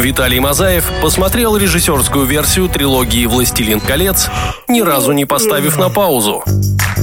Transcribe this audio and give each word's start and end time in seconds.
Виталий 0.00 0.40
Мазаев 0.40 0.90
посмотрел 1.02 1.58
режиссерскую 1.58 2.24
версию 2.24 2.70
трилогии 2.70 3.26
«Властелин 3.26 3.80
колец», 3.80 4.30
ни 4.66 4.80
разу 4.80 5.12
не 5.12 5.26
поставив 5.26 5.76
на 5.78 5.90
паузу. 5.90 6.42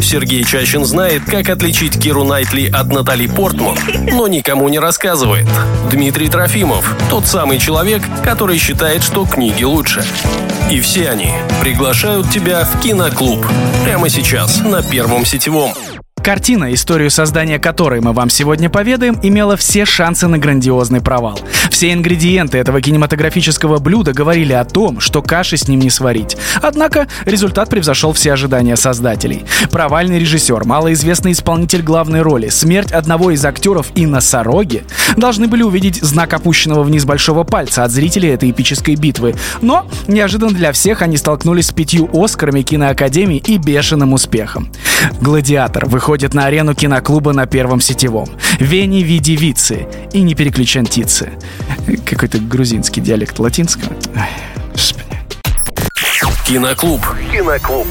Сергей 0.01 0.43
Чащин 0.43 0.83
знает, 0.83 1.23
как 1.25 1.49
отличить 1.49 2.01
Киру 2.01 2.23
Найтли 2.23 2.67
от 2.73 2.87
Натали 2.87 3.27
Портман, 3.27 3.77
но 4.11 4.27
никому 4.27 4.67
не 4.69 4.79
рассказывает. 4.79 5.47
Дмитрий 5.91 6.27
Трофимов– 6.27 6.95
тот 7.09 7.27
самый 7.27 7.59
человек, 7.59 8.01
который 8.23 8.57
считает, 8.57 9.03
что 9.03 9.25
книги 9.25 9.63
лучше. 9.63 10.03
И 10.71 10.79
все 10.79 11.09
они 11.09 11.33
приглашают 11.61 12.31
тебя 12.31 12.65
в 12.65 12.81
киноклуб. 12.81 13.45
Прямо 13.85 14.09
сейчас 14.09 14.59
на 14.61 14.81
Первом 14.81 15.23
сетевом. 15.23 15.73
Картина, 16.27 16.73
историю 16.73 17.09
создания 17.09 17.57
которой 17.57 18.01
мы 18.01 18.11
вам 18.11 18.29
сегодня 18.29 18.69
поведаем, 18.69 19.17
имела 19.23 19.55
все 19.55 19.85
шансы 19.85 20.27
на 20.27 20.37
грандиозный 20.37 20.99
провал. 20.99 21.39
Все 21.71 21.93
ингредиенты 21.93 22.57
этого 22.57 22.81
кинематографического 22.81 23.79
блюда 23.79 24.11
говорили 24.11 24.51
о 24.51 24.65
том, 24.65 24.99
что 24.99 25.21
каши 25.21 25.55
с 25.55 25.69
ним 25.69 25.79
не 25.79 25.89
сварить. 25.89 26.35
Однако 26.61 27.07
результат 27.23 27.69
превзошел 27.69 28.11
все 28.11 28.33
ожидания 28.33 28.75
создателей. 28.75 29.45
Провальный 29.71 30.19
режиссер, 30.19 30.65
малоизвестный 30.65 31.31
исполнитель 31.31 31.81
главной 31.81 32.21
роли, 32.21 32.49
смерть 32.49 32.91
одного 32.91 33.31
из 33.31 33.45
актеров 33.45 33.87
и 33.95 34.05
носороги 34.05 34.83
должны 35.15 35.47
были 35.47 35.63
увидеть 35.63 36.03
знак 36.03 36.33
опущенного 36.33 36.83
вниз 36.83 37.05
большого 37.05 37.45
пальца 37.45 37.85
от 37.85 37.91
зрителей 37.91 38.31
этой 38.31 38.51
эпической 38.51 38.95
битвы. 38.95 39.35
Но 39.61 39.87
неожиданно 40.07 40.51
для 40.51 40.73
всех 40.73 41.01
они 41.01 41.15
столкнулись 41.15 41.67
с 41.67 41.71
пятью 41.71 42.09
Оскарами 42.11 42.63
киноакадемии 42.63 43.41
и 43.47 43.57
бешеным 43.57 44.11
успехом. 44.11 44.69
«Гладиатор» 45.21 45.85
выходит 45.85 46.16
на 46.33 46.45
арену 46.45 46.75
киноклуба 46.75 47.33
на 47.33 47.45
Первом 47.45 47.81
сетевом. 47.81 48.27
Вени 48.59 49.03
види 49.03 49.35
вицы 49.35 49.87
и 50.13 50.21
не 50.21 50.35
переключантицы. 50.35 51.31
Какой-то 52.05 52.39
грузинский 52.39 53.01
диалект 53.01 53.39
латинского. 53.39 53.95
Киноклуб. 56.45 57.01
Киноклуб. 57.31 57.87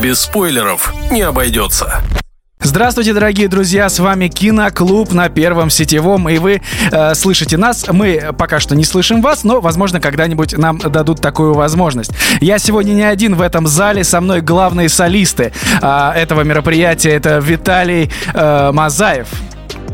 Без 0.00 0.20
спойлеров 0.20 0.92
не 1.10 1.22
обойдется. 1.22 2.02
Здравствуйте, 2.60 3.12
дорогие 3.12 3.48
друзья, 3.48 3.88
с 3.88 3.98
вами 3.98 4.28
Киноклуб 4.28 5.12
на 5.12 5.28
Первом 5.28 5.68
Сетевом, 5.68 6.26
и 6.28 6.38
вы 6.38 6.62
э, 6.90 7.14
слышите 7.14 7.58
нас. 7.58 7.86
Мы 7.86 8.30
пока 8.36 8.60
что 8.60 8.74
не 8.74 8.82
слышим 8.84 9.20
вас, 9.20 9.44
но, 9.44 9.60
возможно, 9.60 10.00
когда-нибудь 10.00 10.56
нам 10.56 10.78
дадут 10.78 11.20
такую 11.20 11.52
возможность. 11.52 12.12
Я 12.40 12.58
сегодня 12.58 12.92
не 12.92 13.02
один 13.02 13.34
в 13.34 13.42
этом 13.42 13.66
зале, 13.66 14.04
со 14.04 14.22
мной 14.22 14.40
главные 14.40 14.88
солисты 14.88 15.52
э, 15.82 16.10
этого 16.16 16.42
мероприятия. 16.42 17.10
Это 17.10 17.38
Виталий 17.38 18.10
э, 18.32 18.70
Мазаев. 18.72 19.28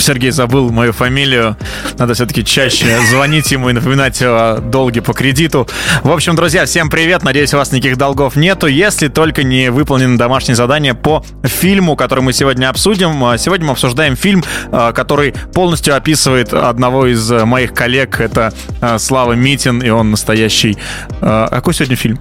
Сергей 0.03 0.33
забыл 0.33 0.71
мою 0.71 0.93
фамилию. 0.93 1.57
Надо 1.97 2.15
все-таки 2.15 2.45
чаще 2.45 2.99
звонить 3.09 3.53
ему 3.53 3.71
и 3.71 3.73
напоминать 3.73 4.21
о 4.21 4.59
долге 4.59 5.01
по 5.01 5.13
кредиту. 5.13 5.69
В 6.03 6.11
общем, 6.11 6.35
друзья, 6.35 6.65
всем 6.65 6.91
привет. 6.91 7.23
Надеюсь, 7.23 7.55
у 7.55 7.57
вас 7.57 7.71
никаких 7.71 7.97
долгов 7.97 8.35
нету, 8.35 8.67
если 8.67 9.07
только 9.07 9.45
не 9.45 9.71
выполнено 9.71 10.19
домашнее 10.19 10.57
задание 10.57 10.95
по 10.95 11.25
фильму, 11.45 11.95
который 11.95 12.25
мы 12.25 12.33
сегодня 12.33 12.69
обсудим. 12.69 13.25
А, 13.25 13.39
сегодня 13.39 13.67
мы 13.67 13.73
обсуждаем 13.73 14.17
фильм, 14.17 14.43
а, 14.73 14.93
который 14.93 15.35
полностью 15.55 15.95
описывает 15.95 16.53
одного 16.53 17.07
из 17.07 17.31
моих 17.31 17.73
коллег. 17.73 18.21
Это 18.21 18.53
а, 18.81 18.99
Слава 18.99 19.35
Митин, 19.35 19.81
и 19.81 19.89
он 19.89 20.11
настоящий... 20.11 20.77
Какой 21.21 21.75
сегодня 21.75 21.95
фильм? 21.95 22.19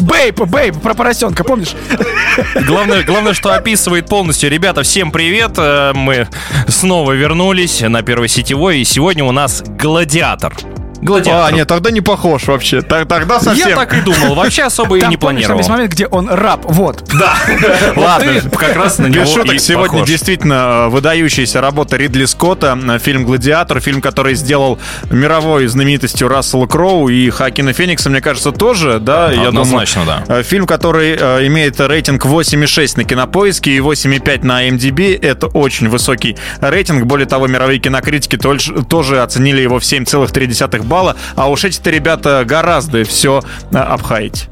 Бейб, 0.00 0.40
Бейб, 0.40 0.80
про 0.82 0.92
поросенка, 0.92 1.44
помнишь? 1.44 1.74
Главное, 2.66 3.02
главное, 3.02 3.32
что 3.32 3.54
описывает 3.54 4.06
полностью. 4.06 4.50
Ребята, 4.50 4.82
всем 4.82 5.10
привет. 5.10 5.29
Э, 5.38 5.92
Мы 5.94 6.28
снова 6.68 7.12
вернулись 7.12 7.80
на 7.82 8.02
Первой 8.02 8.28
сетевой, 8.28 8.80
и 8.80 8.84
сегодня 8.84 9.24
у 9.24 9.32
нас 9.32 9.62
«Гладиатор». 9.62 10.79
Гладиатор. 11.02 11.52
А, 11.52 11.56
нет, 11.56 11.66
тогда 11.66 11.90
не 11.90 12.00
похож 12.00 12.46
вообще. 12.46 12.82
Тогда 12.82 13.40
совсем... 13.40 13.68
Я 13.68 13.76
так 13.76 13.94
и 13.94 14.00
думал. 14.00 14.34
Вообще 14.34 14.64
особо 14.64 14.98
и 14.98 15.06
не 15.06 15.16
помнишь, 15.16 15.46
там 15.46 15.56
планировал. 15.56 15.58
есть 15.58 15.70
момент, 15.70 15.92
где 15.92 16.06
он 16.06 16.28
раб, 16.28 16.64
вот. 16.64 17.04
Да. 17.18 17.34
Ладно, 17.96 18.40
как 18.50 18.76
раз 18.76 18.98
на 18.98 19.06
него 19.06 19.24
шуток, 19.24 19.58
сегодня 19.60 20.04
действительно 20.04 20.86
э, 20.86 20.88
выдающаяся 20.88 21.60
работа 21.60 21.96
Ридли 21.96 22.24
Скотта, 22.26 22.78
э, 22.82 22.98
фильм 22.98 23.24
«Гладиатор», 23.24 23.80
фильм, 23.80 24.00
который 24.00 24.34
сделал 24.34 24.78
мировой 25.10 25.66
знаменитостью 25.66 26.28
Рассела 26.28 26.66
Кроу 26.66 27.08
и 27.08 27.30
Хакина 27.30 27.72
Феникса, 27.72 28.10
мне 28.10 28.20
кажется, 28.20 28.52
тоже, 28.52 28.98
да? 29.00 29.32
я 29.32 29.48
Однозначно, 29.48 30.04
да. 30.04 30.24
Э, 30.28 30.42
Фильм, 30.42 30.66
который 30.66 31.14
имеет 31.46 31.80
рейтинг 31.80 32.26
8,6 32.26 32.94
на 32.96 33.04
Кинопоиске 33.04 33.72
и 33.72 33.78
8,5 33.78 34.44
на 34.44 34.68
MDB. 34.68 35.18
Это 35.20 35.46
очень 35.46 35.88
высокий 35.88 36.36
рейтинг. 36.60 37.04
Более 37.04 37.26
того, 37.26 37.46
мировые 37.46 37.78
кинокритики 37.78 38.36
тоже 38.36 39.22
оценили 39.22 39.60
его 39.60 39.78
в 39.78 39.82
7,3 39.82 40.52
балла. 40.90 41.16
А 41.36 41.48
уж 41.48 41.64
эти-то 41.64 41.88
ребята 41.88 42.44
гораздо 42.44 43.04
все 43.04 43.40
обхаять. 43.72 44.48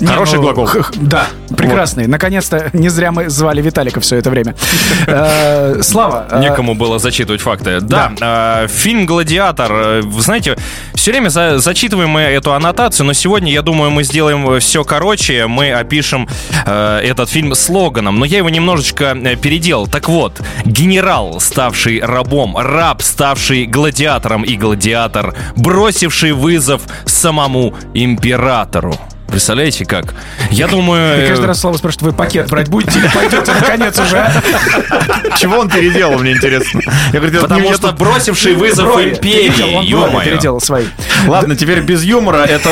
Не, 0.00 0.06
Хороший 0.08 0.36
ну, 0.36 0.42
глагол. 0.42 0.68
Да, 0.96 1.26
прекрасный. 1.56 2.06
Наконец-то 2.08 2.70
не 2.72 2.88
зря 2.88 3.12
мы 3.12 3.28
звали 3.30 3.62
Виталика 3.62 4.00
все 4.00 4.16
это 4.16 4.30
время. 4.30 4.54
Э, 5.06 5.80
Слава. 5.82 6.26
э, 6.30 6.40
Некому 6.40 6.74
было 6.74 6.98
зачитывать 6.98 7.40
факты. 7.40 7.80
Да, 7.80 8.12
э, 8.20 8.68
фильм 8.68 9.04
«Гладиатор». 9.04 10.00
Вы 10.02 10.22
знаете, 10.22 10.56
все 10.94 11.10
время 11.10 11.28
за- 11.28 11.58
зачитываем 11.58 12.10
мы 12.10 12.20
эту 12.20 12.52
аннотацию, 12.52 13.06
но 13.06 13.12
сегодня, 13.12 13.52
я 13.52 13.62
думаю, 13.62 13.90
мы 13.90 14.04
сделаем 14.04 14.60
все 14.60 14.84
короче. 14.84 15.46
Мы 15.46 15.72
опишем 15.72 16.28
этот 16.66 17.28
фильм 17.30 17.54
слоганом, 17.54 18.18
но 18.18 18.24
я 18.24 18.38
его 18.38 18.48
немножечко 18.50 19.16
переделал. 19.40 19.86
Так 19.86 20.08
вот, 20.08 20.40
генерал, 20.64 21.40
ставший 21.40 22.00
рабом, 22.00 22.56
раб, 22.56 23.02
ставший 23.02 23.66
гладиатором 23.66 24.42
и 24.42 24.56
гладиатор, 24.56 25.34
бросивший 25.56 26.32
вызов 26.32 26.82
самому 27.06 27.74
императору. 27.94 28.96
Представляете, 29.32 29.86
как? 29.86 30.14
Я 30.50 30.68
думаю... 30.68 31.22
И 31.22 31.24
э, 31.24 31.28
каждый 31.28 31.46
раз 31.46 31.58
Слава 31.58 31.78
спрашивает, 31.78 32.02
вы 32.02 32.12
пакет 32.12 32.50
брать 32.50 32.68
будете 32.68 32.98
или 32.98 33.08
пойдете 33.08 33.50
наконец 33.52 33.98
уже? 33.98 34.18
а?» 34.18 35.38
Чего 35.38 35.58
он 35.58 35.70
переделал, 35.70 36.18
мне 36.18 36.32
интересно. 36.32 36.82
Я 37.14 37.20
говорю, 37.20 37.40
Потому 37.40 37.72
что 37.72 37.92
бросивший 37.92 38.54
вызов 38.54 38.94
империи, 39.00 39.88
ё-моё. 39.88 40.24
переделал 40.24 40.60
свои. 40.60 40.84
Ладно, 41.26 41.56
теперь 41.56 41.80
без 41.80 42.02
юмора. 42.02 42.42
Это, 42.42 42.68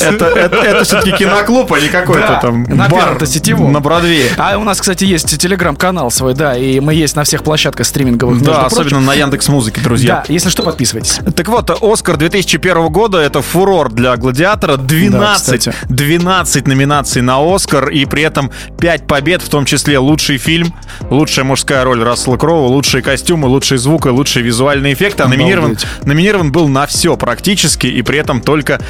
это, 0.00 0.84
все-таки 0.84 1.12
киноклуб, 1.12 1.70
а 1.72 1.78
не 1.78 1.88
какой-то 1.88 2.38
там 2.40 2.62
на 2.62 2.88
бар 2.88 3.18
на 3.20 3.80
Бродвее. 3.80 4.30
А 4.38 4.56
у 4.56 4.64
нас, 4.64 4.80
кстати, 4.80 5.04
есть 5.04 5.38
телеграм-канал 5.38 6.10
свой, 6.10 6.32
да, 6.32 6.56
и 6.56 6.80
мы 6.80 6.94
есть 6.94 7.16
на 7.16 7.24
всех 7.24 7.42
площадках 7.42 7.86
стриминговых. 7.86 8.42
Да, 8.42 8.64
особенно 8.64 9.00
на 9.00 9.12
Яндекс 9.12 9.48
Музыке, 9.48 9.82
друзья. 9.82 10.24
Да, 10.26 10.32
если 10.32 10.48
что, 10.48 10.62
подписывайтесь. 10.62 11.20
Так 11.36 11.48
вот, 11.48 11.70
Оскар 11.82 12.16
2001 12.16 12.88
года 12.88 13.18
это 13.18 13.42
фурор 13.42 13.92
для 13.92 14.16
Гладиатора. 14.16 14.76
12, 14.76 15.49
кстати. 15.58 15.76
12 15.88 16.66
номинаций 16.66 17.22
на 17.22 17.38
Оскар, 17.54 17.88
и 17.88 18.04
при 18.04 18.22
этом 18.22 18.50
5 18.80 19.06
побед, 19.06 19.42
в 19.42 19.48
том 19.48 19.64
числе 19.64 19.98
лучший 19.98 20.38
фильм, 20.38 20.74
лучшая 21.10 21.44
мужская 21.44 21.84
роль 21.84 22.02
Рассела 22.02 22.36
Кроу, 22.36 22.66
лучшие 22.66 23.02
костюмы, 23.02 23.48
лучший 23.48 23.78
звук 23.78 24.06
и 24.06 24.10
лучшие 24.10 24.42
визуальные 24.42 24.94
эффекты. 24.94 25.22
А 25.22 25.28
номинирован, 25.28 25.76
номинирован 26.04 26.52
был 26.52 26.68
на 26.68 26.86
все 26.86 27.16
практически, 27.16 27.86
и 27.86 28.02
при 28.02 28.18
этом 28.18 28.40
только, 28.40 28.80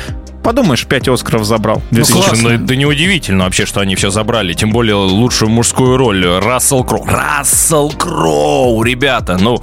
подумаешь, 0.43 0.87
5 0.87 1.09
Оскаров 1.09 1.45
забрал. 1.45 1.83
2000. 1.91 2.13
Слушай, 2.29 2.59
ну, 2.59 2.67
да 2.67 2.77
неудивительно 2.77 3.45
вообще, 3.45 3.67
что 3.67 3.81
они 3.81 3.95
все 3.97 4.11
забрали. 4.11 4.53
Тем 4.53 4.71
более 4.71 4.95
лучшую 4.95 5.51
мужскую 5.51 5.97
роль 5.97 6.25
Рассел 6.27 6.85
Кроу. 6.85 7.05
Рассел 7.07 7.91
Кроу, 7.91 8.83
ребята, 8.83 9.39
ну, 9.41 9.59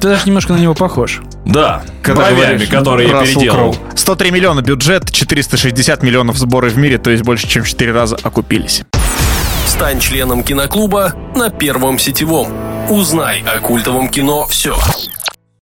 Ты 0.00 0.08
даже 0.08 0.26
немножко 0.26 0.52
на 0.54 0.58
него 0.58 0.74
похож. 0.74 1.20
да, 1.44 1.82
Когда 2.02 2.22
бровями, 2.26 2.40
говоришь, 2.46 2.68
которые 2.68 3.08
я 3.08 3.20
переделал. 3.22 3.72
Кроу. 3.72 3.76
103 3.94 4.30
миллиона 4.30 4.62
бюджет, 4.62 5.10
460 5.10 6.02
миллионов 6.02 6.36
сборы 6.38 6.70
в 6.70 6.76
мире, 6.78 6.98
то 6.98 7.10
есть 7.10 7.22
больше, 7.24 7.46
чем 7.48 7.64
в 7.64 7.68
4 7.68 7.92
раза 7.92 8.16
окупились. 8.22 8.82
Стань 9.66 10.00
членом 10.00 10.42
киноклуба 10.42 11.12
на 11.36 11.48
Первом 11.50 11.98
сетевом. 11.98 12.48
Узнай 12.88 13.42
о 13.42 13.60
культовом 13.60 14.08
кино 14.08 14.46
все. 14.46 14.76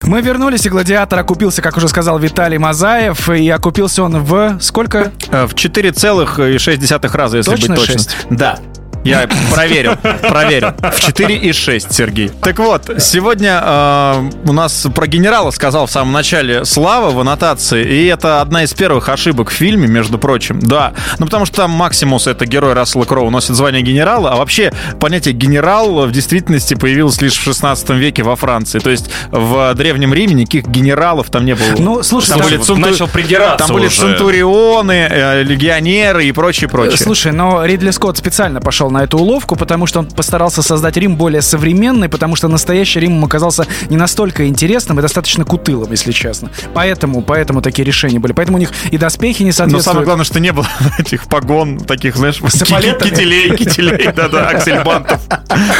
Мы 0.04 0.20
вернулись, 0.22 0.64
и 0.64 0.68
«Гладиатор» 0.70 1.18
окупился, 1.18 1.60
как 1.60 1.76
уже 1.76 1.88
сказал 1.88 2.18
Виталий 2.18 2.56
Мазаев, 2.56 3.28
и 3.30 3.48
окупился 3.50 4.04
он 4.04 4.22
в 4.22 4.58
сколько? 4.60 5.12
Э, 5.30 5.46
В 5.46 5.54
4,6 5.54 7.12
раза, 7.16 7.38
если 7.38 7.50
Точно 7.50 7.74
быть 7.74 7.78
точным. 7.80 7.98
шесть? 7.98 8.16
Да. 8.30 8.58
Я 9.04 9.28
проверил, 9.54 9.96
проверил. 9.96 10.68
В 10.78 10.98
4,6, 11.08 11.86
Сергей. 11.92 12.28
Так 12.42 12.58
вот, 12.58 12.90
сегодня 12.98 13.60
э, 13.62 14.30
у 14.46 14.52
нас 14.52 14.86
про 14.94 15.06
генерала 15.06 15.50
сказал 15.50 15.86
в 15.86 15.90
самом 15.90 16.12
начале 16.12 16.64
Слава 16.64 17.10
в 17.10 17.18
аннотации, 17.20 17.84
и 17.84 18.06
это 18.06 18.40
одна 18.40 18.64
из 18.64 18.74
первых 18.74 19.08
ошибок 19.08 19.50
в 19.50 19.52
фильме, 19.52 19.86
между 19.88 20.18
прочим. 20.18 20.60
Да, 20.60 20.92
ну 21.18 21.26
потому 21.26 21.46
что 21.46 21.56
там 21.56 21.70
Максимус, 21.70 22.26
это 22.26 22.44
герой 22.44 22.74
Рассела 22.74 23.04
Кроу, 23.04 23.30
носит 23.30 23.54
звание 23.56 23.82
генерала, 23.82 24.32
а 24.32 24.36
вообще 24.36 24.72
понятие 25.00 25.32
генерал 25.34 26.06
в 26.06 26.12
действительности 26.12 26.74
появилось 26.74 27.20
лишь 27.22 27.38
в 27.38 27.42
16 27.42 27.90
веке 27.90 28.22
во 28.24 28.36
Франции. 28.36 28.78
То 28.78 28.90
есть 28.90 29.10
в 29.30 29.74
Древнем 29.74 30.12
Риме 30.12 30.34
никаких 30.34 30.66
генералов 30.68 31.30
там 31.30 31.44
не 31.46 31.54
было. 31.54 31.76
Ну, 31.78 32.02
слушай, 32.02 32.28
там 32.30 32.40
там- 32.40 32.48
были 32.48 32.58
центу- 32.58 32.76
начал 32.76 33.08
придираться 33.08 33.66
Там 33.66 33.74
были 33.76 33.86
уже. 33.86 33.96
центурионы, 33.96 35.08
э, 35.10 35.42
легионеры 35.44 36.26
и 36.26 36.32
прочее, 36.32 36.68
прочее. 36.68 36.96
Слушай, 36.98 37.32
но 37.32 37.64
Ридли 37.64 37.90
Скотт 37.90 38.18
специально 38.18 38.60
пошел 38.60 38.87
пошел 38.88 38.90
на 38.90 39.04
эту 39.04 39.18
уловку, 39.18 39.56
потому 39.56 39.86
что 39.86 40.00
он 40.00 40.06
постарался 40.06 40.62
создать 40.62 40.96
Рим 40.96 41.16
более 41.16 41.42
современный, 41.42 42.08
потому 42.08 42.36
что 42.36 42.48
настоящий 42.48 43.00
Рим 43.00 43.24
оказался 43.24 43.66
не 43.90 43.96
настолько 43.96 44.46
интересным 44.46 44.98
и 44.98 45.02
достаточно 45.02 45.44
кутылым, 45.44 45.90
если 45.90 46.12
честно. 46.12 46.50
Поэтому, 46.74 47.22
поэтому 47.22 47.60
такие 47.62 47.84
решения 47.84 48.18
были. 48.18 48.32
Поэтому 48.32 48.58
у 48.58 48.60
них 48.60 48.70
и 48.90 48.98
доспехи 48.98 49.44
не 49.44 49.52
соответствуют. 49.52 49.86
Но 49.86 49.92
самое 49.92 50.04
главное, 50.04 50.24
что 50.24 50.40
не 50.40 50.52
было 50.52 50.66
этих 50.98 51.26
погон, 51.28 51.78
таких, 51.78 52.16
знаешь, 52.16 52.40
кителей, 52.40 53.56
кителей, 53.56 54.12
да-да, 54.12 54.48
аксельбантов. 54.48 55.20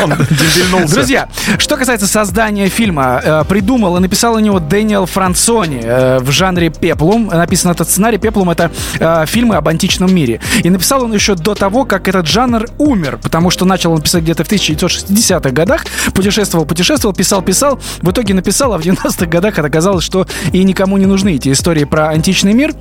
Он 0.02 0.14
дельнулся. 0.30 0.94
Друзья, 0.94 1.28
что 1.58 1.76
касается 1.76 2.06
создания 2.06 2.68
фильма, 2.68 3.20
э, 3.22 3.44
придумал 3.48 3.96
и 3.96 4.00
написал 4.00 4.34
у 4.34 4.38
него 4.38 4.60
Дэниел 4.60 5.06
Франсони 5.06 5.80
э, 5.82 6.18
в 6.20 6.30
жанре 6.30 6.70
«Пеплум». 6.70 7.28
Написан 7.28 7.70
этот 7.70 7.88
сценарий. 7.88 8.18
«Пеплум»— 8.18 8.50
это 8.50 8.70
э, 8.98 9.24
фильмы 9.26 9.56
об 9.56 9.68
античном 9.68 10.14
мире. 10.14 10.40
И 10.64 10.70
написал 10.70 11.04
он 11.04 11.12
еще 11.12 11.34
до 11.34 11.54
того, 11.54 11.84
как 11.84 12.08
этот 12.08 12.26
жанр 12.26 12.66
умер 12.78 12.97
умер, 12.98 13.18
потому 13.22 13.50
что 13.50 13.64
начал 13.64 13.92
он 13.92 14.02
писать 14.02 14.24
где-то 14.24 14.44
в 14.44 14.50
1960-х 14.50 15.50
годах, 15.50 15.84
путешествовал, 16.12 16.66
путешествовал, 16.66 17.14
писал, 17.14 17.42
писал, 17.42 17.80
в 18.02 18.10
итоге 18.10 18.34
написал, 18.34 18.74
а 18.74 18.78
в 18.78 18.82
90-х 18.82 19.26
годах 19.26 19.58
оказалось, 19.58 20.04
что 20.04 20.26
и 20.52 20.64
никому 20.64 20.98
не 20.98 21.06
нужны 21.06 21.36
эти 21.36 21.52
истории 21.52 21.84
про 21.84 22.08
античный 22.08 22.52
мир. 22.52 22.74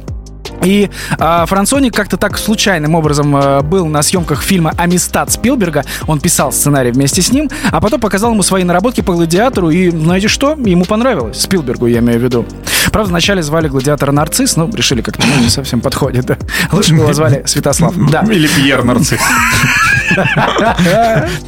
И 0.64 0.90
э, 1.20 1.46
Франсоник 1.46 1.94
как-то 1.94 2.18
так 2.18 2.38
случайным 2.38 2.96
образом 2.96 3.36
э, 3.36 3.62
был 3.62 3.86
на 3.86 4.02
съемках 4.02 4.42
фильма 4.42 4.74
«Амистад» 4.78 5.32
Спилберга. 5.32 5.84
Он 6.08 6.20
писал 6.20 6.52
сценарий 6.52 6.92
вместе 6.92 7.22
с 7.22 7.32
ним, 7.32 7.50
а 7.72 7.82
потом 7.82 8.00
показал 8.00 8.32
ему 8.32 8.44
свои 8.44 8.64
наработки 8.64 9.02
по 9.02 9.14
«Гладиатору», 9.14 9.70
и, 9.70 9.90
знаете 9.90 10.30
что, 10.30 10.54
ему 10.54 10.86
понравилось. 10.86 11.42
Спилбергу, 11.42 11.88
я 11.88 12.00
имею 12.00 12.20
в 12.20 12.24
виду. 12.24 12.46
Правда, 12.92 13.10
вначале 13.10 13.44
звали 13.44 13.68
«Гладиатора» 13.68 14.12
Нарцисс, 14.12 14.56
но 14.56 14.70
решили 14.74 15.02
как-то, 15.02 15.26
ну, 15.28 15.44
не 15.44 15.50
совсем 15.50 15.82
подходит, 15.82 16.26
да. 16.26 16.38
Лучше 16.72 16.94
бы 16.94 17.02
его 17.02 17.14
звали 17.14 17.44
Святослав. 17.46 17.94
Да. 18.10 18.22
Или 18.22 18.48
Пьер 18.48 18.84
Нарцисс. 18.84 19.20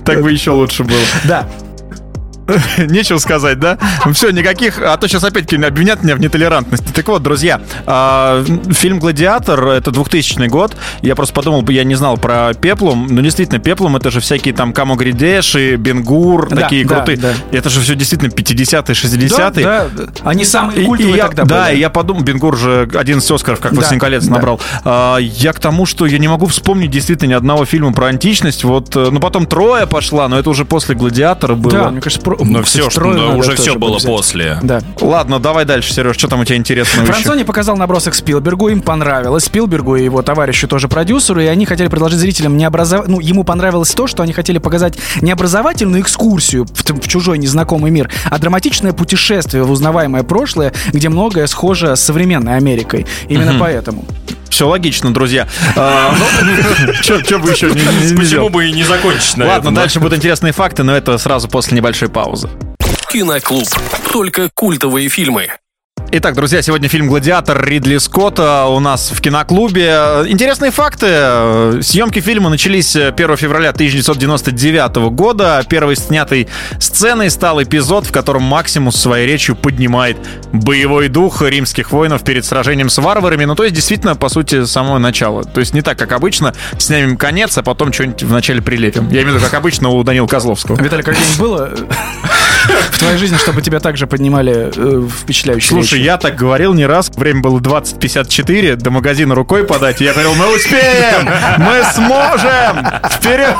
Так 0.06 0.22
бы 0.22 0.32
еще 0.32 0.52
лучше 0.52 0.84
было. 0.84 1.00
Да. 1.26 1.48
Нечего 2.78 3.18
сказать, 3.18 3.60
да? 3.60 3.78
Все, 4.14 4.32
никаких... 4.32 4.80
А 4.82 4.98
то 4.98 5.08
сейчас 5.08 5.24
опять 5.24 5.52
обвинят 5.54 6.04
меня 6.04 6.16
в 6.16 6.20
нетолерантности. 6.20 6.92
Так 6.92 7.08
вот, 7.08 7.24
друзья, 7.24 7.62
а, 7.86 8.44
фильм 8.72 9.00
«Гладиатор»— 9.00 9.68
это 9.68 9.92
2000 9.92 10.48
год. 10.48 10.76
Я 11.02 11.16
просто 11.16 11.34
подумал, 11.34 11.68
я 11.70 11.84
не 11.84 11.96
знал 11.96 12.18
про 12.18 12.54
«Пеплум». 12.54 13.08
но 13.08 13.22
действительно, 13.22 13.60
«Пеплум»— 13.60 13.96
это 13.98 14.12
же 14.12 14.20
всякие 14.20 14.54
там 14.54 14.74
Камо 14.74 14.98
и 15.00 15.76
Бенгур, 15.76 16.50
такие 16.50 16.86
крутые. 16.86 17.20
Это 17.52 17.70
же 17.70 17.82
все 17.82 17.96
действительно 17.96 18.30
50-е, 18.30 18.94
60-е. 18.94 20.10
Они 20.24 20.46
самые 20.46 20.86
культовые 20.86 21.22
тогда 21.22 21.44
были. 21.44 21.54
Да, 21.54 21.70
я 21.70 21.90
подумал, 21.90 22.24
Бенгур 22.24 22.58
же 22.58 22.90
11 22.94 23.32
Оскаров, 23.32 23.60
как 23.60 23.74
«Властелин 23.74 24.00
колец» 24.00 24.26
набрал. 24.28 24.60
А, 24.84 25.18
я 25.18 25.54
к 25.54 25.60
тому, 25.60 25.86
что 25.86 26.06
я 26.06 26.18
не 26.18 26.28
могу 26.28 26.48
вспомнить 26.48 26.92
действительно 26.92 27.30
ни 27.30 27.34
одного 27.34 27.66
фильма 27.66 27.94
про 27.94 28.08
античность. 28.08 28.64
Вот, 28.64 28.96
э, 28.96 29.10
ну, 29.12 29.20
потом 29.20 29.46
«Троя» 29.46 29.86
пошла, 29.86 30.28
но 30.28 30.40
это 30.40 30.50
уже 30.50 30.66
после 30.66 30.96
«Гладиатора» 30.96 31.56
было. 31.56 31.72
Да, 31.72 31.92
мне 31.92 32.02
кажется, 32.02 32.22
ну, 32.40 32.60
Но 32.60 32.64
все, 32.64 32.90
что, 32.90 33.14
да, 33.14 33.30
уже 33.30 33.56
все 33.56 33.76
было 33.76 33.98
взять. 33.98 34.10
после. 34.10 34.60
Да. 34.62 34.82
Ладно, 35.02 35.40
давай 35.40 35.66
дальше, 35.66 35.94
Сереж, 35.94 36.16
что 36.18 36.28
там 36.28 36.42
у 36.42 36.46
тебя 36.46 36.58
интересного 36.58 37.06
Францони 37.06 37.44
показал 37.44 37.78
набросок 37.78 38.14
Спилбергу, 38.16 38.70
им 38.70 38.82
понравилось. 38.82 39.46
Спилбергу 39.46 39.96
и 39.96 40.04
его 40.04 40.22
товарищу 40.22 40.68
тоже 40.68 40.88
продюсеру, 40.88 41.42
и 41.42 41.46
они 41.46 41.66
хотели 41.66 41.88
предложить 41.88 42.20
зрителям 42.20 42.58
не 42.58 42.66
образов... 42.66 43.08
Ну, 43.08 43.20
ему 43.20 43.44
понравилось 43.44 43.92
то, 43.92 44.08
что 44.08 44.24
они 44.24 44.34
хотели 44.34 44.58
показать 44.58 44.98
не 45.22 45.32
образовательную 45.32 46.02
экскурсию 46.02 46.66
в, 46.66 46.72
в 46.72 47.08
чужой 47.08 47.38
незнакомый 47.38 47.92
мир, 47.92 48.10
а 48.30 48.38
драматичное 48.38 48.94
путешествие 48.94 49.64
в 49.64 49.72
узнаваемое 49.72 50.24
прошлое, 50.24 50.74
где 50.92 51.10
многое 51.10 51.48
схоже 51.48 51.96
с 51.96 52.02
современной 52.02 52.56
Америкой. 52.58 53.06
Именно 53.28 53.52
угу. 53.52 53.60
поэтому. 53.60 54.06
Все 54.50 54.68
логично, 54.68 55.14
друзья. 55.14 55.48
А, 55.76 56.14
ну, 56.18 56.94
Что 57.02 57.40
бы 57.40 57.52
еще 57.52 57.70
Почему 57.70 58.50
бы 58.50 58.68
и 58.68 58.72
не 58.72 58.84
закончить 58.84 59.38
Ладно, 59.38 59.74
дальше 59.74 60.00
будут 60.00 60.18
интересные 60.18 60.54
факты, 60.54 60.84
но 60.84 60.96
это 60.96 61.18
сразу 61.18 61.48
после 61.48 61.78
небольшой 61.78 62.10
паузы. 62.10 62.50
Киноклуб. 63.12 63.68
Только 64.12 64.50
культовые 64.54 65.10
фильмы. 65.10 65.50
Итак, 66.12 66.34
друзья, 66.34 66.64
сегодня 66.64 66.90
фильм 66.90 67.08
«Гладиатор» 67.08 67.64
Ридли 67.64 67.98
Скотта 67.98 68.66
у 68.66 68.80
нас 68.80 69.12
в 69.12 69.22
киноклубе. 69.22 70.24
Интересные 70.26 70.72
факты. 70.72 71.84
Съемки 71.84 72.20
фильма 72.20 72.50
начались 72.50 72.96
1 72.96 73.38
февраля 73.38 73.70
1999 73.70 75.12
года. 75.12 75.64
Первой 75.70 75.96
снятой 75.96 76.48
сценой 76.80 77.30
стал 77.30 77.62
эпизод, 77.62 78.08
в 78.08 78.12
котором 78.12 78.42
Максимус 78.42 78.96
своей 78.96 79.28
речью 79.28 79.56
поднимает 79.56 80.18
боевой 80.52 81.10
дух 81.10 81.44
римских 81.44 81.92
воинов 81.92 82.24
перед 82.24 82.44
сражением 82.44 82.90
с 82.90 82.98
варварами. 82.98 83.46
Ну, 83.46 83.54
то 83.54 83.64
есть, 83.64 83.76
действительно, 83.76 84.16
по 84.16 84.30
сути, 84.30 84.66
самое 84.66 84.98
начало. 84.98 85.44
То 85.44 85.60
есть, 85.60 85.76
не 85.76 85.84
так, 85.84 86.00
как 86.00 86.12
обычно. 86.12 86.56
Снимем 86.80 87.18
конец, 87.18 87.56
а 87.60 87.62
потом 87.62 87.94
что-нибудь 87.94 88.24
вначале 88.24 88.64
прилепим. 88.64 89.10
Я 89.10 89.22
имею 89.22 89.34
в 89.34 89.36
виду, 89.36 89.46
как 89.46 89.54
обычно, 89.54 89.90
у 89.90 90.04
Данила 90.04 90.26
Козловского. 90.26 90.82
Виталий, 90.82 91.04
как-нибудь 91.04 91.38
было 91.38 91.72
в 92.92 93.00
твоей 93.00 93.18
жизни, 93.18 93.38
чтобы 93.38 93.62
тебя 93.62 93.80
также 93.80 94.08
поднимали 94.08 94.72
э, 94.76 95.08
впечатляющие 95.08 95.70
Слушай, 95.70 95.99
я 96.00 96.18
так 96.18 96.36
говорил 96.36 96.74
не 96.74 96.86
раз. 96.86 97.10
Время 97.16 97.42
было 97.42 97.60
20.54, 97.60 98.76
до 98.76 98.92
магазина 98.92 99.36
рукой 99.36 99.66
подать. 99.66 100.02
Я 100.02 100.14
говорил, 100.14 100.36
мы 100.36 100.56
успеем! 100.56 101.30
Мы 101.58 101.84
сможем! 101.94 102.86
Вперед! 103.10 103.56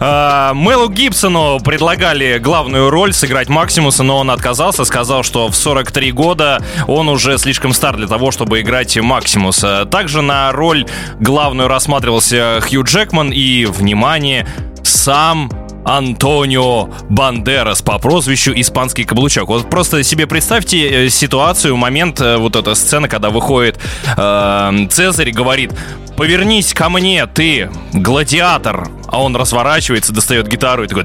А, 0.00 0.52
Мелу 0.54 0.88
Гибсону 0.88 1.60
предлагали 1.60 2.38
главную 2.38 2.90
роль 2.90 3.12
сыграть 3.12 3.48
Максимуса, 3.48 4.02
но 4.02 4.18
он 4.18 4.30
отказался, 4.30 4.84
сказал, 4.84 5.22
что 5.22 5.48
в 5.48 5.56
43 5.56 6.12
года 6.12 6.62
он 6.86 7.08
уже 7.08 7.38
слишком 7.38 7.72
стар 7.72 7.96
для 7.96 8.06
того, 8.06 8.30
чтобы 8.30 8.60
играть 8.60 8.96
Максимуса. 8.96 9.86
Также 9.86 10.22
на 10.22 10.52
роль 10.52 10.86
главную 11.20 11.68
рассматривался 11.68 12.60
Хью 12.62 12.84
Джекман 12.84 13.30
и, 13.30 13.64
внимание, 13.64 14.46
сам 14.82 15.50
Антонио 15.84 16.88
Бандерас 17.08 17.82
по 17.82 17.98
прозвищу 17.98 18.52
«Испанский 18.54 19.04
каблучок». 19.04 19.48
Вот 19.48 19.70
просто 19.70 20.02
себе 20.02 20.26
представьте 20.26 21.06
э, 21.06 21.08
ситуацию, 21.08 21.76
момент, 21.76 22.20
э, 22.20 22.36
вот 22.36 22.56
эта 22.56 22.74
сцена, 22.74 23.08
когда 23.08 23.30
выходит 23.30 23.78
э, 24.16 24.86
Цезарь 24.90 25.30
и 25.30 25.32
говорит 25.32 25.72
«Повернись 26.16 26.74
ко 26.74 26.88
мне, 26.88 27.26
ты 27.26 27.70
гладиатор». 27.92 28.88
А 29.10 29.22
он 29.22 29.34
разворачивается, 29.34 30.12
достает 30.12 30.48
гитару 30.48 30.84
и 30.84 30.86
такой... 30.86 31.04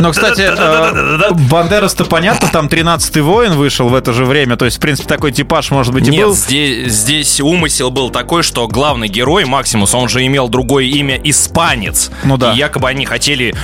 Но 0.00 0.12
кстати, 0.12 0.48
Бандерас-то 1.50 2.04
понятно, 2.04 2.48
там 2.48 2.66
13-й 2.66 3.20
воин 3.22 3.54
вышел 3.54 3.88
в 3.88 3.94
это 3.94 4.12
же 4.12 4.24
время, 4.24 4.56
то 4.56 4.64
есть, 4.64 4.76
в 4.76 4.80
принципе, 4.80 5.08
такой 5.08 5.32
типаж, 5.32 5.72
может 5.72 5.92
быть, 5.92 6.06
и 6.06 6.12
Нет, 6.12 6.26
был. 6.26 6.34
Здесь, 6.34 6.92
здесь 6.92 7.40
умысел 7.40 7.90
был 7.90 8.10
такой, 8.10 8.44
что 8.44 8.68
главный 8.68 9.08
герой, 9.08 9.46
Максимус, 9.46 9.94
он 9.94 10.08
же 10.08 10.24
имел 10.24 10.48
другое 10.48 10.84
имя 10.84 11.20
Испанец. 11.24 12.12
Ну 12.22 12.36
да. 12.36 12.52
И 12.52 12.56
якобы 12.56 12.88
они 12.88 13.04
хотели 13.04 13.55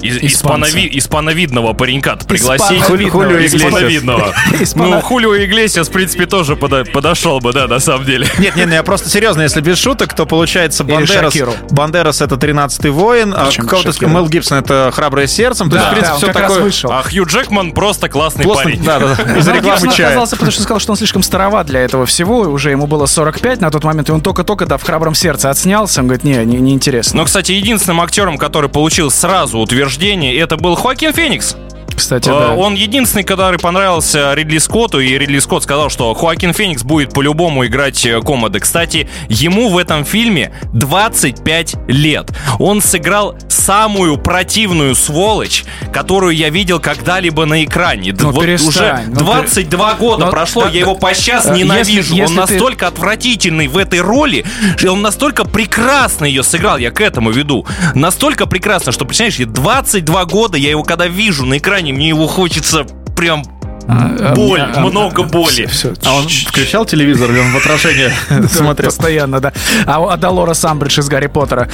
из- 0.00 0.16
испанови- 0.18 0.88
испановидного 0.92 1.72
паренька 1.72 2.16
пригласить. 2.28 2.80
Испановидного. 2.80 3.10
Хулио 3.10 3.38
Иглесиас. 3.38 3.62
Испановидного. 3.64 4.34
Испано- 4.60 4.88
Ну, 4.90 5.00
Хулио 5.00 5.36
Иглесиас, 5.44 5.88
в 5.88 5.92
принципе, 5.92 6.26
тоже 6.26 6.54
подо- 6.54 6.84
подошел 6.90 7.40
бы, 7.40 7.52
да, 7.52 7.66
на 7.66 7.80
самом 7.80 8.04
деле. 8.04 8.28
Нет, 8.38 8.54
нет, 8.54 8.70
я 8.70 8.82
просто 8.84 9.08
серьезно, 9.10 9.42
если 9.42 9.60
без 9.60 9.76
шуток, 9.78 10.14
то 10.14 10.24
получается 10.24 10.84
Бандерас. 10.84 11.34
Бандерас 11.70 12.20
это 12.20 12.36
13-й 12.36 12.90
воин, 12.90 13.34
а 13.36 13.50
какого-то. 13.56 14.06
Мел 14.06 14.28
Гибсон 14.28 14.58
это 14.58 14.90
храброе 14.94 15.26
сердцем. 15.26 15.68
То 15.68 15.76
есть, 15.76 15.86
Да, 15.88 15.90
в 15.90 15.94
принципе, 15.94 16.16
все 16.16 16.32
такое. 16.32 16.96
А 16.96 17.02
Хью 17.02 17.24
Джекман 17.26 17.72
просто 17.72 18.08
классный 18.08 18.46
парень. 18.46 18.82
да, 18.84 18.98
да, 19.00 19.12
из 19.36 19.48
рекламы 19.48 19.60
Гибсон 19.80 19.90
чая. 19.90 20.06
отказался, 20.08 20.36
потому 20.36 20.52
что 20.52 20.62
сказал, 20.62 20.78
что 20.80 20.92
он 20.92 20.96
слишком 20.96 21.22
староват 21.24 21.66
для 21.66 21.80
этого 21.80 22.06
всего, 22.06 22.38
уже 22.40 22.70
ему 22.70 22.86
было 22.86 23.06
45 23.06 23.60
на 23.60 23.70
тот 23.70 23.82
момент, 23.84 24.08
и 24.08 24.12
он 24.12 24.20
только-только, 24.20 24.64
да, 24.66 24.76
в 24.78 24.84
храбром 24.84 25.14
сердце 25.16 25.50
отснялся, 25.50 26.00
он 26.00 26.06
говорит, 26.06 26.22
не, 26.24 26.36
не, 26.44 26.58
неинтересно. 26.58 27.18
Но, 27.18 27.24
кстати, 27.24 27.50
единственным 27.52 28.00
актером, 28.00 28.38
который 28.38 28.70
получил 28.70 29.10
сразу 29.28 29.58
утверждение, 29.58 30.34
это 30.38 30.56
был 30.56 30.74
Хоакин 30.74 31.12
Феникс. 31.12 31.54
Кстати, 31.98 32.28
Э, 32.28 32.32
да. 32.32 32.54
Он 32.54 32.74
единственный, 32.74 33.24
который 33.24 33.58
понравился 33.58 34.32
Ридли 34.34 34.58
Скотту, 34.58 35.00
и 35.00 35.18
Ридли 35.18 35.38
Скотт 35.38 35.64
сказал, 35.64 35.90
что 35.90 36.12
Хоакин 36.14 36.52
Феникс 36.54 36.82
будет 36.82 37.12
по-любому 37.12 37.66
играть 37.66 38.04
э, 38.06 38.20
Комода. 38.20 38.60
Кстати, 38.60 39.08
ему 39.28 39.68
в 39.68 39.78
этом 39.78 40.04
фильме 40.04 40.52
25 40.72 41.76
лет. 41.88 42.30
Он 42.58 42.80
сыграл 42.80 43.36
самую 43.48 44.16
противную 44.18 44.94
сволочь, 44.94 45.64
которую 45.92 46.34
я 46.34 46.48
видел 46.50 46.80
когда-либо 46.80 47.44
на 47.44 47.64
экране. 47.64 48.14
Ну, 48.18 48.30
вот 48.30 48.44
перестань. 48.44 48.68
уже 48.68 49.02
Ну, 49.08 49.16
ты- 49.18 49.24
22 49.24 49.94
года 49.94 50.24
Но- 50.26 50.30
прошло, 50.30 50.62
да, 50.62 50.68
я 50.70 50.80
его 50.80 50.94
по 50.94 51.12
сейчас 51.14 51.46
э, 51.46 51.50
если- 51.50 51.62
ненавижу. 51.64 52.14
если 52.14 52.22
он 52.22 52.28
ты- 52.46 52.52
настолько 52.52 52.86
отвратительный 52.86 53.66
в 53.68 53.76
этой 53.76 54.00
роли, 54.00 54.44
что 54.76 54.92
он 54.92 55.02
настолько 55.02 55.44
прекрасно 55.44 56.24
ее 56.24 56.42
сыграл, 56.42 56.78
я 56.78 56.90
к 56.90 57.00
этому 57.00 57.30
веду. 57.30 57.66
Настолько 57.94 58.46
прекрасно, 58.46 58.92
что, 58.92 59.04
представляешь, 59.04 59.38
я 59.38 59.46
22 59.46 60.24
года, 60.24 60.56
я 60.56 60.70
его 60.70 60.82
когда 60.82 61.06
вижу 61.06 61.44
на 61.44 61.58
экране, 61.58 61.87
мне 61.92 62.08
его 62.08 62.26
хочется 62.26 62.84
прям 63.16 63.42
А, 63.88 64.34
Боль, 64.34 64.60
а, 64.60 64.70
а, 64.76 64.80
много 64.80 65.22
боли. 65.22 65.66
Все, 65.66 65.94
А 66.04 66.14
он 66.14 66.28
включал 66.28 66.84
телевизор 66.84 67.30
или 67.30 67.38
он 67.38 67.52
в 67.52 67.56
отражение 67.56 68.12
смотрел? 68.50 68.90
Постоянно, 68.90 69.40
да. 69.40 69.52
А, 69.86 70.12
а 70.12 70.16
Долора 70.16 70.54
Самбридж 70.54 71.00
из 71.00 71.08
Гарри 71.08 71.26
Поттера. 71.28 71.68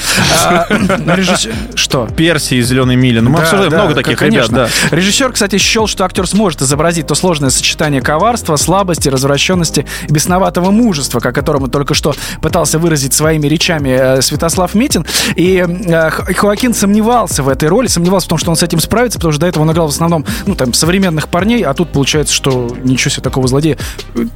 А, 0.45 0.65
режиссер- 0.69 1.53
Что? 1.75 2.07
Перси 2.07 2.55
из 2.55 2.67
«Зеленой 2.69 2.95
мили». 2.95 3.19
Ну, 3.19 3.29
мы 3.31 3.37
Да, 3.37 3.43
обсуждаем 3.43 3.71
да, 3.71 3.77
много 3.83 3.95
таких 3.95 4.17
конечно. 4.17 4.55
ребят, 4.55 4.71
да. 4.89 4.95
Режиссер, 4.95 5.33
кстати, 5.33 5.57
счел, 5.57 5.87
что 5.87 6.05
актер 6.05 6.25
сможет 6.27 6.61
изобразить 6.61 7.07
то 7.07 7.15
сложное 7.15 7.49
сочетание 7.49 8.01
коварства, 8.01 8.55
слабости, 8.55 9.09
развращенности 9.09 9.85
и 10.07 10.11
бесноватого 10.11 10.71
мужества, 10.71 11.19
как 11.19 11.35
которому 11.35 11.67
только 11.67 11.93
что 11.93 12.15
пытался 12.41 12.79
выразить 12.79 13.13
своими 13.13 13.47
речами 13.47 13.89
э, 13.89 14.21
Святослав 14.21 14.73
Митин. 14.73 15.05
И 15.35 15.57
э, 15.57 16.09
Хоакин 16.09 16.73
сомневался 16.73 17.43
в 17.43 17.49
этой 17.49 17.67
роли, 17.67 17.87
сомневался 17.87 18.27
в 18.27 18.29
том, 18.29 18.37
что 18.37 18.51
он 18.51 18.55
с 18.55 18.63
этим 18.63 18.79
справится, 18.79 19.19
потому 19.19 19.33
что 19.33 19.41
до 19.41 19.47
этого 19.47 19.63
он 19.63 19.71
играл 19.73 19.87
в 19.87 19.91
основном, 19.91 20.25
ну, 20.45 20.55
там, 20.55 20.73
современных 20.73 21.27
парней, 21.27 21.61
а 21.63 21.73
тут 21.73 21.91
получается, 22.05 22.35
что 22.35 22.77
ничего 22.83 23.09
себе 23.09 23.23
такого 23.23 23.47
злодея. 23.47 23.79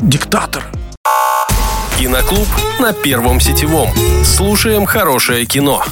Диктатор. 0.01 0.63
Киноклуб 1.99 2.47
на 2.79 2.93
Первом 2.93 3.39
сетевом. 3.39 3.91
Слушаем 4.25 4.87
хорошее 4.87 5.45
кино. 5.45 5.83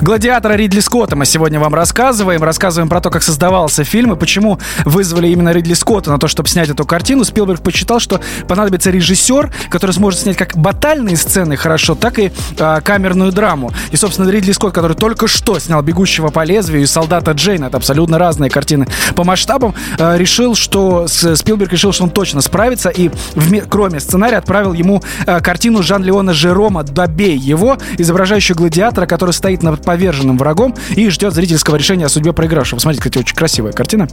Гладиатора 0.00 0.52
Ридли 0.52 0.78
Скотта 0.78 1.16
мы 1.16 1.26
сегодня 1.26 1.58
вам 1.58 1.74
рассказываем. 1.74 2.42
Рассказываем 2.44 2.88
про 2.88 3.00
то, 3.00 3.10
как 3.10 3.22
создавался 3.22 3.82
фильм 3.82 4.12
и 4.12 4.16
почему 4.16 4.60
вызвали 4.84 5.28
именно 5.28 5.50
Ридли 5.50 5.74
Скотта 5.74 6.10
на 6.10 6.18
то, 6.18 6.28
чтобы 6.28 6.48
снять 6.48 6.68
эту 6.68 6.84
картину. 6.84 7.24
Спилберг 7.24 7.62
посчитал, 7.62 7.98
что 7.98 8.20
понадобится 8.46 8.90
режиссер, 8.90 9.52
который 9.70 9.90
сможет 9.90 10.20
снять 10.20 10.36
как 10.36 10.56
батальные 10.56 11.16
сцены 11.16 11.56
хорошо, 11.56 11.96
так 11.96 12.20
и 12.20 12.30
а, 12.60 12.80
камерную 12.80 13.32
драму. 13.32 13.72
И, 13.90 13.96
собственно, 13.96 14.30
Ридли 14.30 14.52
Скотт, 14.52 14.72
который 14.72 14.96
только 14.96 15.26
что 15.26 15.58
снял 15.58 15.82
«Бегущего 15.82 16.28
по 16.28 16.44
лезвию» 16.44 16.82
и 16.82 16.86
«Солдата 16.86 17.32
Джейна», 17.32 17.66
это 17.66 17.76
абсолютно 17.76 18.18
разные 18.18 18.50
картины 18.50 18.86
по 19.16 19.24
масштабам, 19.24 19.74
а, 19.98 20.16
решил, 20.16 20.54
что 20.54 21.08
Спилберг 21.08 21.72
решил, 21.72 21.92
что 21.92 22.04
он 22.04 22.10
точно 22.10 22.40
справится 22.40 22.88
и, 22.88 23.10
вме- 23.34 23.66
кроме 23.68 23.98
сценария, 23.98 24.36
отправил 24.36 24.74
ему 24.74 25.02
а, 25.26 25.40
картину 25.40 25.82
Жан-Леона 25.82 26.34
Жерома 26.34 26.84
«Добей 26.84 27.36
его», 27.36 27.78
изображающую 27.98 28.56
гладиатора, 28.56 29.06
который 29.06 29.32
стоит 29.32 29.64
над 29.64 29.87
поверженным 29.88 30.36
врагом 30.36 30.74
и 30.90 31.08
ждет 31.08 31.32
зрительского 31.32 31.76
решения 31.76 32.04
о 32.04 32.08
судьбе 32.10 32.34
проигравшего. 32.34 32.78
Смотрите, 32.78 33.04
кстати, 33.04 33.24
очень 33.24 33.34
красивая 33.34 33.72
картина. 33.72 34.06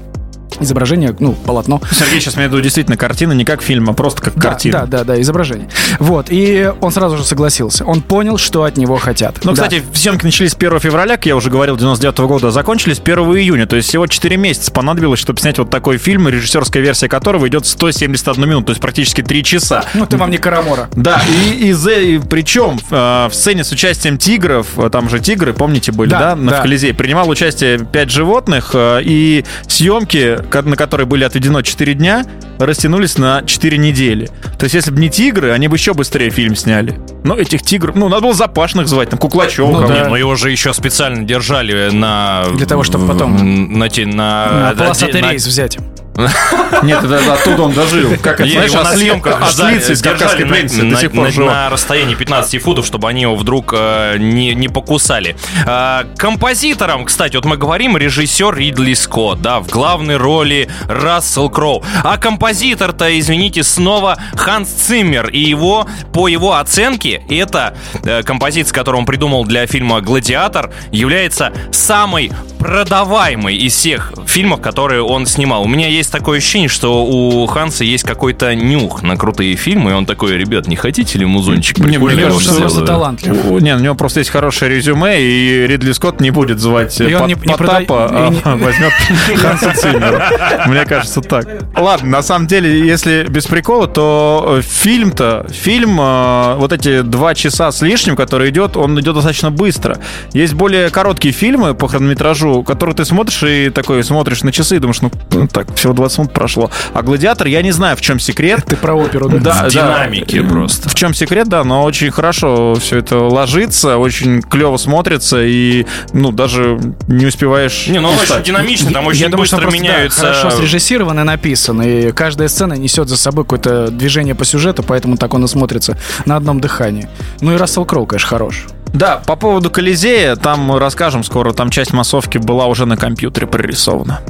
Изображение, 0.59 1.15
ну, 1.19 1.33
полотно. 1.33 1.81
Сергей 1.91 2.19
сейчас 2.19 2.35
имеет 2.35 2.50
в 2.51 2.53
виду 2.53 2.63
действительно 2.63 2.97
картина, 2.97 3.33
не 3.33 3.45
как 3.45 3.62
фильм, 3.62 3.89
а 3.89 3.93
просто 3.93 4.21
как 4.21 4.35
Да, 4.35 4.50
картина. 4.50 4.79
Да, 4.81 5.00
да, 5.00 5.03
да, 5.03 5.21
изображение. 5.21 5.67
Вот, 6.00 6.27
и 6.29 6.71
он 6.81 6.91
сразу 6.91 7.17
же 7.17 7.24
согласился. 7.24 7.85
Он 7.85 8.01
понял, 8.01 8.38
что 8.38 8.63
от 8.63 8.77
него 8.77 8.97
хотят. 8.97 9.39
Ну, 9.43 9.51
Да. 9.53 9.63
кстати, 9.63 9.83
съемки 9.93 10.25
начались 10.25 10.53
1 10.55 10.79
февраля, 10.79 11.15
как 11.17 11.25
я 11.25 11.35
уже 11.35 11.50
говорил, 11.50 11.77
99 11.77 12.19
года, 12.27 12.47
а 12.47 12.51
закончились 12.51 13.00
1 13.00 13.19
июня. 13.38 13.65
То 13.67 13.75
есть 13.75 13.89
всего 13.89 14.07
4 14.07 14.38
месяца 14.38 14.71
понадобилось, 14.71 15.19
чтобы 15.19 15.39
снять 15.39 15.57
вот 15.57 15.69
такой 15.69 15.97
фильм, 15.97 16.27
режиссерская 16.29 16.81
версия 16.83 17.07
которого 17.07 17.47
идет 17.47 17.65
171 17.65 18.47
минуту, 18.50 18.67
то 18.67 18.71
есть 18.71 18.81
практически 18.81 19.21
3 19.21 19.43
часа. 19.43 19.83
Ну, 19.93 20.05
ты 20.05 20.17
вам 20.17 20.31
не 20.31 20.38
Карамора. 20.38 20.89
Да, 20.95 21.21
и, 21.27 21.69
из, 21.69 21.88
и 21.88 22.19
причем 22.19 22.79
э, 22.91 23.27
в 23.29 23.33
сцене 23.33 23.63
с 23.63 23.71
участием 23.71 24.17
тигров, 24.17 24.67
э, 24.77 24.89
там 24.89 25.09
же 25.09 25.19
тигры, 25.19 25.53
помните, 25.53 25.91
были, 25.91 26.09
Да, 26.09 26.19
да, 26.19 26.35
на 26.35 26.51
да. 26.51 26.62
Колизее, 26.62 26.93
принимало 26.93 27.29
участие 27.29 27.79
5 27.79 28.09
животных, 28.12 28.71
э, 28.74 29.01
и 29.03 29.43
съемки, 29.67 30.39
на 30.53 30.75
которые 30.75 31.05
были 31.07 31.23
отведено 31.23 31.61
4 31.61 31.93
дня, 31.93 32.25
растянулись 32.59 33.17
на 33.17 33.43
4 33.45 33.77
недели. 33.77 34.29
То 34.57 34.63
есть, 34.65 34.75
если 34.75 34.91
бы 34.91 34.99
не 34.99 35.09
тигры, 35.09 35.51
они 35.51 35.67
бы 35.67 35.75
еще 35.75 35.93
быстрее 35.93 36.29
фильм 36.29 36.55
сняли. 36.55 36.99
Но 37.23 37.35
этих 37.35 37.61
тигров, 37.61 37.95
ну, 37.95 38.07
надо 38.09 38.21
было 38.23 38.33
запашных 38.33 38.87
звать, 38.87 39.09
там, 39.09 39.19
Куклачева. 39.19 39.69
Ну, 39.69 39.87
да. 39.87 40.07
Ну 40.07 40.15
его 40.15 40.35
же 40.35 40.51
еще 40.51 40.73
специально 40.73 41.23
держали 41.23 41.89
на... 41.91 42.45
Для 42.55 42.65
того, 42.65 42.83
чтобы 42.83 43.07
потом- 43.07 43.77
На, 43.77 43.89
те- 43.89 44.05
на, 44.05 44.71
На 44.71 44.75
полосатый 44.77 45.21
на- 45.21 45.31
рейс 45.31 45.45
взять. 45.45 45.77
Нет, 46.84 47.03
это 47.03 47.34
оттуда 47.34 47.63
он 47.63 47.74
дожил. 47.74 48.12
Как 48.22 48.39
это, 48.39 48.50
знаешь, 48.50 48.72
осли- 48.72 48.98
съемках 48.98 49.41
ослицы 49.41 49.93
из 49.93 50.01
«Кавказской 50.01 50.45
пленницы» 50.45 50.89
до 50.89 50.95
сих 50.98 51.12
пор 51.12 51.36
на- 51.38 51.69
расстоянии 51.69 52.15
15 52.15 52.62
футов, 52.62 52.86
чтобы 52.86 53.10
они 53.10 53.22
его 53.22 53.36
вдруг 53.36 53.74
э, 53.75 54.17
не, 54.17 54.67
покусали. 54.69 55.36
А, 55.65 56.05
композитором, 56.17 57.05
кстати, 57.05 57.36
вот 57.36 57.45
мы 57.45 57.57
говорим, 57.57 57.98
режиссер 57.98 58.55
Ридли 58.55 58.93
Скотт, 58.93 59.41
да, 59.41 59.60
в 59.60 59.67
главной 59.67 60.17
роли 60.17 60.69
Рассел 60.88 61.50
Кроу. 61.50 61.84
А 62.03 62.17
композитор-то, 62.17 63.17
извините, 63.19 63.63
снова 63.63 64.17
Ханс 64.36 64.69
Циммер. 64.69 65.29
И 65.29 65.39
его, 65.39 65.88
по 66.13 66.27
его 66.27 66.55
оценке, 66.55 67.24
эта 67.29 67.75
э, 68.03 68.24
композиция, 68.24 68.74
которую 68.74 69.00
он 69.01 69.05
придумал 69.05 69.45
для 69.45 69.67
фильма 69.67 70.01
«Гладиатор», 70.01 70.72
является 70.91 71.51
самой 71.72 72.31
продаваемой 72.60 73.55
из 73.55 73.74
всех 73.75 74.13
фильмов, 74.25 74.60
которые 74.62 75.03
он 75.03 75.25
снимал. 75.27 75.63
У 75.63 75.67
меня 75.67 75.88
есть 75.88 76.04
такое 76.12 76.38
ощущение, 76.39 76.69
что 76.69 77.05
у 77.05 77.45
Ханса 77.47 77.83
есть 77.83 78.03
какой-то 78.03 78.53
нюх 78.55 79.03
на 79.03 79.17
крутые 79.17 79.55
фильмы, 79.55 79.91
и 79.91 79.93
он 79.93 80.05
такой, 80.05 80.38
ребят, 80.38 80.67
не 80.67 80.75
хотите 80.75 81.17
ли 81.19 81.25
музончик? 81.25 81.77
Не, 81.79 81.97
мне 81.97 82.15
кажется, 82.24 82.53
он 82.53 82.59
просто 82.62 82.85
талантлив. 82.85 83.45
У- 83.45 83.59
Не, 83.59 83.75
у 83.75 83.79
него 83.79 83.95
просто 83.95 84.19
есть 84.19 84.29
хорошее 84.29 84.75
резюме, 84.75 85.21
и 85.21 85.67
Ридли 85.67 85.91
Скотт 85.91 86.21
не 86.21 86.31
будет 86.31 86.59
звать 86.59 87.00
И 87.01 87.13
он 87.13 87.21
Пот- 87.21 87.27
не- 87.27 87.33
не 87.35 87.39
Потапа, 87.57 88.07
продай- 88.09 88.27
и 88.27 88.31
не- 88.31 88.41
а 88.43 88.55
возьмет 88.57 88.91
Ханса 89.38 89.74
Циммера. 89.75 90.65
Мне 90.67 90.85
кажется 90.85 91.21
так. 91.21 91.47
Ладно, 91.77 92.09
на 92.09 92.21
самом 92.21 92.47
деле, 92.47 92.85
если 92.85 93.25
без 93.29 93.45
прикола, 93.45 93.88
то 93.88 94.57
э, 94.59 94.62
фильм-то, 94.62 95.45
фильм, 95.51 96.00
э, 96.00 96.55
вот 96.57 96.71
эти 96.74 97.01
два 97.01 97.33
часа 97.35 97.71
с 97.71 97.81
лишним, 97.81 98.15
который 98.15 98.50
идет, 98.50 98.77
он 98.77 99.00
идет 99.00 99.15
достаточно 99.15 99.51
быстро. 99.51 99.97
Есть 100.33 100.53
более 100.53 100.89
короткие 100.89 101.33
фильмы 101.33 101.74
по 101.74 101.88
хронометражу, 101.88 102.63
которые 102.63 102.95
ты 102.95 103.05
смотришь 103.05 103.43
и 103.43 103.69
такой 103.69 104.03
смотришь 104.03 104.43
на 104.43 104.51
часы 104.51 104.75
и 104.77 104.79
думаешь, 104.79 105.01
ну 105.01 105.12
ну, 105.31 105.47
так, 105.47 105.74
всего 105.75 105.93
20 105.95 106.17
минут 106.19 106.33
прошло. 106.33 106.69
А 106.93 107.01
«Гладиатор», 107.01 107.47
я 107.47 107.61
не 107.61 107.71
знаю, 107.71 107.97
в 107.97 108.01
чем 108.01 108.19
секрет. 108.19 108.63
Ты 108.65 108.75
про 108.75 108.93
оперу, 108.95 109.29
да? 109.29 109.37
Да, 109.37 109.63
В 109.65 109.71
динамике 109.71 110.43
просто. 110.43 110.89
В 110.89 110.95
чем 110.95 111.13
секрет, 111.13 111.47
да, 111.47 111.63
но 111.63 111.83
очень 111.83 112.11
хорошо 112.11 112.75
все 112.75 112.99
это 112.99 113.17
ложится, 113.17 113.97
очень 113.97 114.41
клево 114.41 114.77
смотрится, 114.77 115.43
и, 115.43 115.85
ну, 116.13 116.31
даже 116.31 116.79
не 117.07 117.25
успеваешь... 117.25 117.87
Не, 117.87 117.99
ну 117.99 118.09
очень 118.09 118.43
динамичный, 118.43 118.93
там 118.93 119.03
Я 119.03 119.09
очень 119.09 119.29
думаю, 119.29 119.45
что 119.45 119.57
быстро 119.57 119.69
просто, 119.69 119.83
да, 119.83 119.93
меняются... 119.93 120.21
хорошо 120.21 120.51
срежиссирован 120.51 121.19
и 121.19 121.23
написан, 121.23 121.81
и 121.81 122.11
каждая 122.11 122.47
сцена 122.47 122.73
несет 122.73 123.09
за 123.09 123.17
собой 123.17 123.45
какое-то 123.45 123.89
движение 123.89 124.35
по 124.35 124.45
сюжету, 124.45 124.83
поэтому 124.83 125.17
так 125.17 125.33
он 125.33 125.45
и 125.45 125.47
смотрится 125.47 125.97
на 126.25 126.35
одном 126.35 126.59
дыхании. 126.59 127.07
Ну 127.41 127.53
и 127.53 127.57
Рассел 127.57 127.85
Кроу, 127.85 128.05
конечно, 128.05 128.29
хорош. 128.29 128.65
Да, 128.93 129.21
по 129.25 129.35
поводу 129.35 129.69
Колизея, 129.69 130.37
там 130.37 130.61
мы 130.61 130.79
расскажем 130.79 131.23
скоро, 131.23 131.51
там 131.51 131.69
часть 131.69 131.91
массовки 131.91 132.37
была 132.37 132.67
уже 132.67 132.85
на 132.85 132.95
компьютере 132.95 133.45
прорисована. 133.45 134.21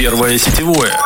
Первое 0.00 0.38
сетевое. 0.38 0.98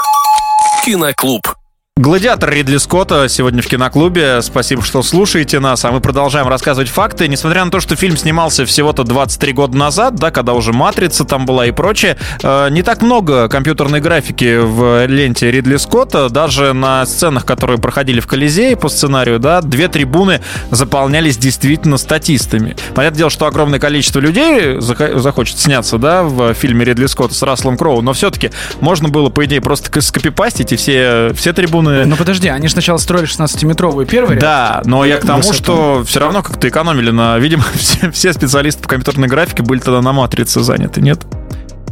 Киноклуб. 0.85 1.64
Гладиатор 1.97 2.51
Ридли 2.51 2.79
Скотта 2.79 3.29
сегодня 3.29 3.63
в 3.63 3.69
киноклубе. 3.69 4.43
Спасибо, 4.43 4.83
что 4.83 5.01
слушаете 5.01 5.61
нас. 5.61 5.85
А 5.85 5.93
мы 5.93 6.01
продолжаем 6.01 6.49
рассказывать 6.49 6.91
факты. 6.91 7.29
Несмотря 7.29 7.65
на 7.65 7.71
то, 7.71 7.79
что 7.79 7.95
фильм 7.95 8.17
снимался 8.17 8.67
всего-то 8.67 9.05
23 9.05 9.53
года 9.53 9.77
назад, 9.79 10.17
да, 10.17 10.33
когда 10.33 10.55
уже 10.55 10.73
«Матрица» 10.73 11.25
там 11.25 11.47
была 11.47 11.67
и 11.67 11.71
прочее, 11.71 12.17
э, 12.43 12.69
не 12.71 12.83
так 12.83 13.01
много 13.01 13.49
компьютерной 13.49 14.01
графики 14.01 14.59
в 14.61 15.07
ленте 15.07 15.53
Ридли 15.53 15.77
Скотта. 15.77 16.29
Даже 16.31 16.73
на 16.73 17.07
сценах, 17.07 17.47
которые 17.47 17.79
проходили 17.79 18.19
в 18.19 18.27
Колизее 18.27 18.77
по 18.77 18.89
сценарию, 18.89 19.39
да, 19.39 19.61
две 19.63 19.87
трибуны 19.87 20.41
заполнялись 20.73 21.37
действительно 21.37 21.97
статистами. 21.97 22.75
Понятное 22.97 23.19
дело, 23.19 23.31
что 23.31 23.47
огромное 23.47 23.79
количество 23.79 24.19
людей 24.19 24.81
захочет 24.81 25.61
сняться, 25.61 25.99
да, 25.99 26.25
в 26.25 26.55
фильме 26.55 26.85
Ридли 26.87 27.07
Скотта 27.07 27.35
с 27.35 27.43
Расселом 27.43 27.77
Кроу, 27.77 28.03
но 28.03 28.15
все-таки 28.15 28.51
можно 28.81 29.11
было, 29.11 29.31
по 29.31 29.45
идее, 29.45 29.61
просто 29.61 30.01
скопипастить 30.01 30.73
и 30.73 30.77
все, 30.77 31.31
все 31.37 31.53
трибуны 31.53 31.84
Ну 31.85 32.17
подожди, 32.17 32.49
они 32.49 32.67
же 32.69 32.73
сначала 32.73 32.99
строили 32.99 33.27
16-метровый 33.29 34.07
первый 34.07 34.35
ряд. 34.35 34.41
да, 34.41 34.83
но 34.85 35.05
я 35.05 35.19
к 35.19 35.27
тому, 35.27 35.39
Высоту. 35.39 35.55
что 35.57 36.05
все 36.05 36.21
равно 36.21 36.43
как-то 36.43 36.69
экономили 36.69 37.11
на... 37.11 37.39
Видимо, 37.39 37.65
все, 37.75 38.11
все 38.11 38.33
специалисты 38.33 38.83
по 38.83 38.89
компьютерной 38.89 39.29
графике 39.29 39.63
были 39.63 39.81
тогда 39.81 40.01
на 40.01 40.13
матрице 40.13 40.61
заняты, 40.61 41.01
нет? 41.01 41.21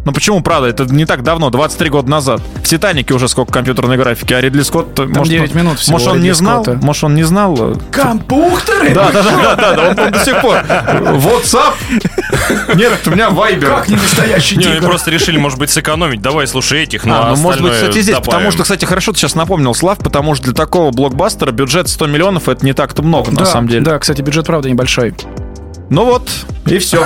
Ну 0.04 0.12
почему, 0.12 0.40
правда, 0.42 0.68
это 0.68 0.84
не 0.84 1.04
так 1.06 1.22
давно, 1.22 1.50
23 1.50 1.88
года 1.90 2.10
назад. 2.10 2.40
В 2.56 2.62
«Титанике» 2.66 3.14
уже 3.14 3.28
сколько 3.28 3.52
компьютерной 3.52 3.96
графики, 3.96 4.32
а 4.32 4.40
Ридли 4.40 4.62
Скотт... 4.62 4.94
Там 4.94 5.10
может, 5.10 5.28
9 5.28 5.50
он- 5.52 5.56
минут 5.56 5.78
всего 5.78 5.92
Может, 5.92 6.08
он 6.08 6.14
Ридли 6.16 6.28
не 6.28 6.34
знал? 6.34 6.64
Скотта. 6.64 6.84
Может, 6.84 7.04
он 7.04 7.14
не 7.14 7.22
знал? 7.22 7.56
э, 7.58 7.74
Компьютеры? 7.92 8.94
Да, 8.94 9.12
да, 9.12 9.22
да, 9.22 9.30
да, 9.36 9.54
да, 9.56 9.72
да, 9.74 9.90
он, 9.90 9.98
он 10.00 10.10
до 10.12 10.18
сих 10.24 10.40
пор. 10.40 10.56
WhatsApp? 10.56 11.74
Нет, 12.74 13.00
у 13.06 13.10
меня 13.10 13.28
Viber. 13.28 13.66
Как 13.66 13.88
не 13.88 13.94
настоящий 13.96 14.56
Не, 14.56 14.64
они 14.66 14.74
тигр? 14.76 14.86
просто 14.88 15.10
решили, 15.12 15.38
может 15.38 15.58
быть, 15.58 15.70
сэкономить. 15.70 16.20
Давай, 16.20 16.46
слушай 16.48 16.82
этих, 16.82 17.04
ну, 17.04 17.14
А, 17.14 17.28
а 17.28 17.30
ну, 17.30 17.36
может 17.36 17.62
быть, 17.62 17.72
кстати, 17.72 18.00
здесь, 18.00 18.16
потому 18.16 18.50
что, 18.50 18.64
кстати, 18.64 18.84
хорошо 18.84 19.12
ты 19.12 19.18
сейчас 19.18 19.36
напомнил, 19.36 19.72
Слав, 19.74 19.98
потому 19.98 20.34
что 20.34 20.46
для 20.46 20.54
такого 20.54 20.90
блокбастера 20.90 21.52
бюджет 21.52 21.88
100 21.88 22.06
миллионов 22.08 22.48
это 22.48 22.64
не 22.66 22.72
так-то 22.72 23.02
много, 23.02 23.30
Да, 23.30 23.40
на 23.40 23.46
самом 23.46 23.68
деле. 23.68 23.82
Да, 23.82 23.98
кстати, 24.00 24.20
бюджет, 24.20 24.46
правда, 24.46 24.68
небольшой. 24.68 25.14
Ну 25.90 26.04
вот, 26.04 26.30
И 26.66 26.78
все. 26.78 27.04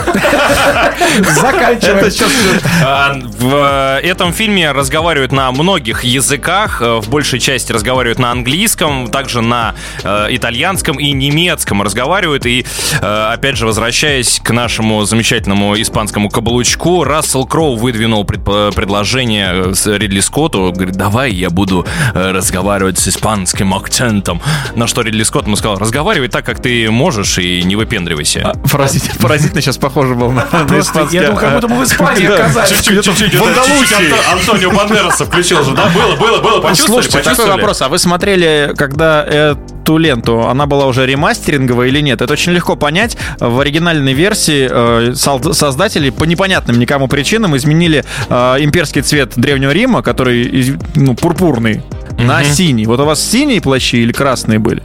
Заканчиваем. 1.35 2.61
А, 2.85 3.15
В 3.15 4.01
э, 4.03 4.07
этом 4.07 4.33
фильме 4.33 4.71
разговаривают 4.71 5.33
на 5.33 5.51
многих 5.51 6.05
языках, 6.05 6.83
э, 6.83 7.01
в 7.01 7.09
большей 7.09 7.41
части 7.41 7.73
разговаривают 7.73 8.19
на 8.19 8.31
английском, 8.31 9.09
также 9.09 9.41
на 9.41 9.75
э, 10.05 10.29
итальянском 10.31 10.99
и 10.99 11.11
немецком 11.13 11.83
разговаривают. 11.83 12.45
И, 12.47 12.67
опять 13.01 13.57
же, 13.57 13.67
возвращаясь 13.67 14.41
к 14.43 14.51
нашему 14.51 15.05
замечательному 15.05 15.81
испанскому 15.81 16.29
каблучку, 16.29 17.05
Рассел 17.05 17.47
Кроу 17.47 17.77
выдвинул 17.77 18.25
предложение 18.25 19.75
с 19.75 19.87
Ридли 19.87 20.21
Скотту, 20.21 20.73
говорит, 20.73 20.97
давай 20.97 21.33
я 21.33 21.51
буду 21.51 21.87
разговаривать 22.15 22.99
с 22.99 23.09
испанским 23.09 23.75
акцентом. 23.75 24.41
На 24.75 24.87
что 24.87 25.03
Ридли 25.03 25.23
Скотт 25.23 25.47
ему 25.47 25.57
сказал, 25.57 25.79
разговаривай 25.79 26.29
так, 26.29 26.45
как 26.45 26.61
ты 26.61 26.91
можешь, 26.91 27.39
и 27.39 27.63
не 27.63 27.77
выпендривайся. 27.77 28.53
Поразительно, 28.71 29.15
поразительно 29.21 29.61
сейчас 29.61 29.79
похоже 29.79 30.15
был 30.15 30.33
на, 30.33 30.47
на 30.53 30.81
испанский. 30.81 31.17
я 31.17 31.23
думаю, 31.27 31.41
как 31.41 31.55
будто 31.55 31.69
мы 31.69 31.81
в 31.81 31.85
Испании 31.85 32.27
оказались. 32.27 32.81
Чуть-чуть, 32.81 33.35
В 33.35 33.45
Андалусии. 33.45 34.33
Антонио 34.33 34.71
Бандераса 34.71 35.27
включил 35.27 35.63
же, 35.65 35.73
да? 35.73 35.87
Было, 35.87 36.17
было, 36.17 36.41
было, 36.41 36.75
Слушайте, 36.75 37.21
такой 37.21 37.47
вопрос. 37.47 37.83
А 37.83 37.89
вы 37.89 37.99
смотрели, 37.99 38.73
когда 38.77 39.23
эту 39.25 39.99
ленту, 39.99 40.49
она 40.49 40.67
была 40.67 40.87
уже 40.87 41.07
ремастеринговая 41.07 41.89
или 41.89 42.01
нет? 42.01 42.21
Это 42.21 42.33
очень 42.33 42.53
легко 42.53 42.77
понять. 42.77 43.17
В 43.39 43.61
оригинальной 43.61 44.13
версии 44.13 44.69
э, 44.71 45.15
создатели 45.15 46.11
по 46.11 46.25
непонятным 46.25 46.79
никому 46.79 47.09
причинам 47.09 47.57
изменили 47.57 48.05
э, 48.29 48.35
имперский 48.61 49.03
цвет 49.03 49.33
Древнего 49.37 49.71
Рима, 49.71 50.03
который 50.03 50.77
ну, 50.95 51.15
пурпурный, 51.15 51.83
на 52.19 52.45
синий. 52.45 52.87
Вот 52.87 53.01
у 53.01 53.05
вас 53.05 53.23
синие 53.23 53.61
плащи 53.61 53.97
или 53.97 54.13
красные 54.13 54.59
были? 54.59 54.83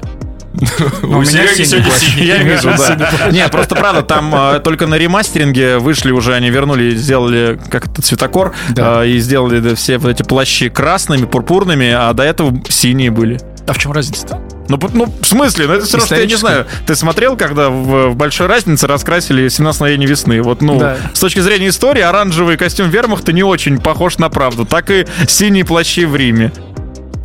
У 1.03 1.21
меня 1.21 1.47
синий. 1.47 2.25
Я 2.25 2.37
вижу, 2.43 2.69
да. 2.77 3.29
Не, 3.31 3.47
просто 3.47 3.75
правда, 3.75 4.01
там 4.01 4.33
э, 4.35 4.59
только 4.59 4.87
на 4.87 4.95
ремастеринге 4.95 5.77
вышли 5.77 6.11
уже, 6.11 6.33
они 6.33 6.49
вернули, 6.49 6.95
сделали 6.95 7.59
как 7.69 7.87
это 7.87 8.01
цветокор 8.01 8.53
Да. 8.69 9.03
э, 9.03 9.09
и 9.09 9.19
сделали 9.19 9.75
все 9.75 9.97
вот 9.97 10.09
эти 10.11 10.23
плащи 10.23 10.69
красными, 10.69 11.25
пурпурными, 11.25 11.89
а 11.91 12.11
до 12.13 12.23
этого 12.23 12.53
синие 12.69 13.11
были. 13.11 13.39
А 13.67 13.73
в 13.73 13.77
чем 13.77 13.91
разница-то? 13.91 14.41
Ну, 14.67 14.79
ну, 14.93 15.13
в 15.21 15.25
смысле? 15.25 15.67
Ну, 15.67 15.73
это 15.73 15.85
все 15.85 15.97
равно, 15.97 16.05
что 16.07 16.15
я 16.15 16.25
не 16.25 16.35
знаю. 16.35 16.65
Ты 16.85 16.95
смотрел, 16.95 17.35
когда 17.37 17.69
в, 17.69 18.09
в 18.09 18.15
«Большой 18.15 18.47
разнице» 18.47 18.87
раскрасили 18.87 19.45
«17 19.47 19.73
мгновений 19.75 20.05
весны»? 20.07 20.41
Вот, 20.41 20.61
ну, 20.61 20.79
Да. 20.79 20.97
с 21.13 21.19
точки 21.19 21.39
зрения 21.39 21.67
истории, 21.69 22.01
оранжевый 22.01 22.57
костюм 22.57 22.89
вермахта 22.89 23.33
не 23.33 23.43
очень 23.43 23.79
похож 23.79 24.17
на 24.17 24.29
правду. 24.29 24.65
Так 24.65 24.89
и 24.89 25.05
синие 25.27 25.63
плащи 25.65 26.05
в 26.05 26.15
Риме. 26.15 26.51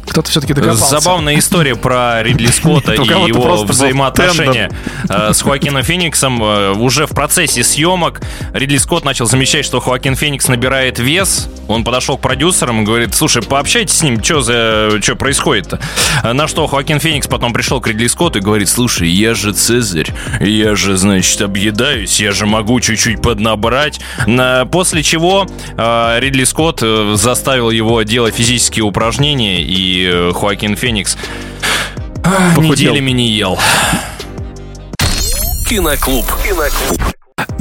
Кто-то 0.06 0.30
все-таки 0.30 0.52
докопался. 0.54 1.00
Забавная 1.00 1.38
история 1.38 1.74
про 1.76 2.22
Ридли 2.22 2.46
Скотта 2.46 2.92
и 2.94 2.96
его 3.28 3.64
взаимоотношения 3.64 4.70
э, 5.08 5.32
с 5.32 5.42
Хоакином 5.42 5.82
Фениксом. 5.82 6.42
Э, 6.42 6.72
Уже 6.72 7.06
в 7.06 7.10
процессе 7.10 7.62
съемок 7.64 8.20
Ридли 8.52 8.78
Скотт 8.78 9.04
начал 9.04 9.26
замечать, 9.26 9.64
что 9.64 9.80
Хоакин 9.80 10.14
Феникс 10.16 10.48
набирает 10.48 10.98
вес. 10.98 11.48
Он 11.68 11.82
подошел 11.84 12.16
к 12.16 12.20
продюсерам 12.20 12.82
и 12.82 12.84
говорит, 12.84 13.14
слушай, 13.14 13.42
пообщайтесь 13.42 13.98
с 13.98 14.02
ним, 14.02 14.22
что 14.22 14.40
за, 14.40 15.02
что 15.02 15.16
происходит-то? 15.16 15.80
Э, 16.22 16.32
На 16.32 16.46
что 16.48 16.66
Хоакин 16.66 17.00
Феникс 17.00 17.26
потом 17.26 17.52
пришел 17.52 17.80
к 17.80 17.88
Ридли 17.88 18.06
Скотту 18.06 18.38
и 18.38 18.42
говорит, 18.42 18.68
слушай, 18.68 19.08
я 19.08 19.34
же 19.34 19.52
Цезарь, 19.52 20.10
я 20.40 20.74
же, 20.76 20.96
значит, 20.96 21.40
объедаюсь, 21.42 22.20
я 22.20 22.32
же 22.32 22.46
могу 22.46 22.78
чуть-чуть 22.80 23.20
поднабрать. 23.20 24.00
На- 24.26 24.64
После 24.66 25.02
чего 25.02 25.46
Ридли 25.76 26.44
Скотт 26.44 26.80
заставил 27.14 27.70
его 27.70 28.02
делать 28.02 28.34
физические 28.34 28.84
упражнения, 28.84 29.62
и 29.62 29.95
э, 30.04 30.32
Хоакин 30.32 30.76
Феникс 30.76 31.16
а, 32.24 32.50
Похудел. 32.54 32.92
неделями 32.92 33.10
не 33.12 33.28
ел. 33.30 33.58
Киноклуб. 35.68 36.26
Киноклуб. 36.42 37.00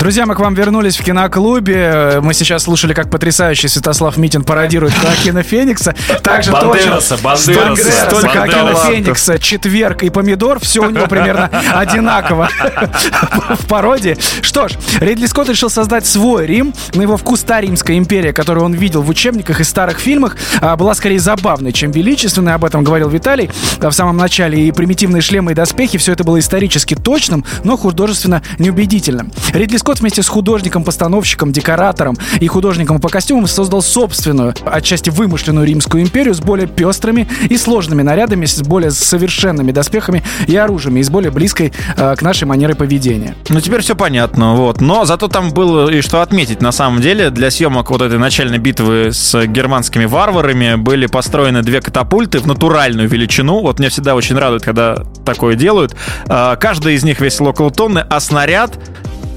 Друзья, 0.05 0.27
мы 0.27 0.35
к 0.35 0.39
вам 0.39 0.53
вернулись 0.53 0.99
в 0.99 1.03
киноклубе. 1.03 2.19
Мы 2.21 2.35
сейчас 2.35 2.61
слушали, 2.61 2.93
как 2.93 3.09
потрясающий 3.09 3.67
Святослав 3.67 4.17
Митин 4.17 4.43
пародирует 4.43 4.93
Хоакина 5.01 5.41
Феникса. 5.41 5.95
Также 6.21 6.51
Бандераса, 6.51 7.17
Бандераса, 7.17 8.05
столько 8.05 8.29
Хоакина. 8.29 8.75
Феникса, 8.75 9.39
четверг 9.39 10.03
и 10.03 10.11
помидор. 10.11 10.59
Все 10.59 10.81
у 10.81 10.91
него 10.91 11.07
примерно 11.07 11.49
одинаково 11.73 12.51
в 13.59 13.65
пародии. 13.65 14.15
Что 14.43 14.67
ж, 14.67 14.73
Ридли 14.99 15.25
Скотт 15.25 15.49
решил 15.49 15.71
создать 15.71 16.05
свой 16.05 16.45
Рим. 16.45 16.75
На 16.93 17.01
его 17.01 17.17
вкус 17.17 17.41
та 17.41 17.59
Римская 17.59 17.97
империя, 17.97 18.31
которую 18.31 18.63
он 18.63 18.73
видел 18.73 19.01
в 19.01 19.09
учебниках 19.09 19.59
и 19.59 19.63
старых 19.63 19.97
фильмах, 19.97 20.37
а, 20.61 20.75
была 20.75 20.93
скорее 20.93 21.17
забавной, 21.17 21.73
чем 21.73 21.89
величественной. 21.89 22.53
Об 22.53 22.63
этом 22.63 22.83
говорил 22.83 23.09
Виталий 23.09 23.49
а, 23.81 23.89
в 23.89 23.93
самом 23.95 24.17
начале. 24.17 24.67
И 24.67 24.71
примитивные 24.71 25.23
шлемы 25.23 25.53
и 25.53 25.55
доспехи, 25.55 25.97
все 25.97 26.11
это 26.11 26.23
было 26.23 26.37
исторически 26.37 26.93
точным, 26.93 27.43
но 27.63 27.75
художественно 27.75 28.43
неубедительным. 28.59 29.31
Ридли 29.51 29.77
Скотт 29.77 29.94
вместе 29.99 30.23
с 30.23 30.27
художником-постановщиком, 30.27 31.51
декоратором 31.51 32.17
и 32.39 32.47
художником 32.47 32.99
по 32.99 33.09
костюмам 33.09 33.47
создал 33.47 33.81
собственную, 33.81 34.53
отчасти 34.65 35.09
вымышленную 35.09 35.65
Римскую 35.65 36.03
империю 36.03 36.33
с 36.33 36.39
более 36.39 36.67
пестрыми 36.67 37.27
и 37.49 37.57
сложными 37.57 38.01
нарядами, 38.01 38.45
с 38.45 38.61
более 38.61 38.91
совершенными 38.91 39.71
доспехами 39.71 40.23
и 40.47 40.55
оружием, 40.55 40.97
и 40.97 41.03
с 41.03 41.09
более 41.09 41.31
близкой 41.31 41.73
э, 41.97 42.15
к 42.15 42.21
нашей 42.21 42.45
манере 42.45 42.75
поведения. 42.75 43.35
Ну, 43.49 43.61
теперь 43.61 43.81
все 43.81 43.95
понятно, 43.95 44.55
вот. 44.55 44.81
Но 44.81 45.05
зато 45.05 45.27
там 45.27 45.51
было 45.51 45.89
и 45.89 46.01
что 46.01 46.21
отметить, 46.21 46.61
на 46.61 46.71
самом 46.71 47.01
деле. 47.01 47.29
Для 47.29 47.51
съемок 47.51 47.89
вот 47.91 48.01
этой 48.01 48.17
начальной 48.17 48.57
битвы 48.57 49.11
с 49.11 49.45
германскими 49.45 50.05
варварами 50.05 50.75
были 50.75 51.05
построены 51.05 51.61
две 51.61 51.81
катапульты 51.81 52.39
в 52.39 52.47
натуральную 52.47 53.07
величину. 53.07 53.61
Вот 53.61 53.79
меня 53.79 53.89
всегда 53.89 54.15
очень 54.15 54.37
радует, 54.37 54.63
когда 54.63 55.03
такое 55.25 55.55
делают. 55.55 55.95
А, 56.27 56.55
Каждая 56.55 56.95
из 56.95 57.03
них 57.03 57.21
весила 57.21 57.49
около 57.49 57.71
тонны, 57.71 57.99
а 57.99 58.19
снаряд 58.19 58.71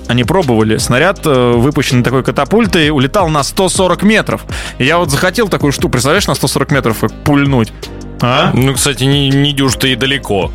они 0.08 0.24
пробовали. 0.24 0.78
Снаряд, 0.78 1.20
э, 1.24 1.52
выпущенный 1.56 2.02
такой 2.02 2.22
катапультой, 2.22 2.90
улетал 2.90 3.28
на 3.28 3.42
140 3.42 4.02
метров. 4.02 4.44
И 4.78 4.84
я 4.84 4.98
вот 4.98 5.10
захотел 5.10 5.48
такую 5.48 5.72
штуку, 5.72 5.90
представляешь, 5.92 6.26
на 6.26 6.34
140 6.34 6.70
метров 6.72 6.98
как 7.00 7.12
пульнуть. 7.24 7.72
А? 8.20 8.50
Ну, 8.54 8.74
кстати, 8.74 9.04
не, 9.04 9.28
не 9.28 9.52
дюж-то 9.52 9.86
и 9.86 9.94
далеко. 9.94 10.50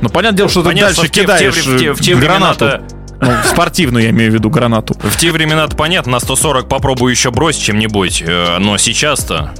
Ну, 0.00 0.08
понятное 0.08 0.36
дело, 0.38 0.48
что 0.48 0.62
ты 0.62 0.68
Понятно, 0.68 0.94
дальше 0.94 1.00
что 1.02 1.06
в 1.06 1.10
те- 1.10 1.22
в 1.22 1.26
те- 1.26 1.36
кидаешь 1.38 1.66
в 1.66 1.78
те- 1.78 1.92
в 1.92 2.00
те 2.00 2.12
э, 2.12 2.16
гранату. 2.16 2.70
Ну, 3.20 3.28
спортивную, 3.44 4.04
я 4.04 4.10
имею 4.10 4.30
в 4.30 4.34
виду, 4.34 4.48
гранату. 4.48 4.94
В 4.98 5.16
те 5.18 5.30
времена-то 5.30 5.76
понятно, 5.76 6.12
на 6.12 6.20
140 6.20 6.68
попробую 6.68 7.10
еще 7.10 7.30
бросить 7.30 7.62
чем-нибудь, 7.62 8.22
э, 8.26 8.56
но 8.60 8.78
сейчас-то 8.78 9.52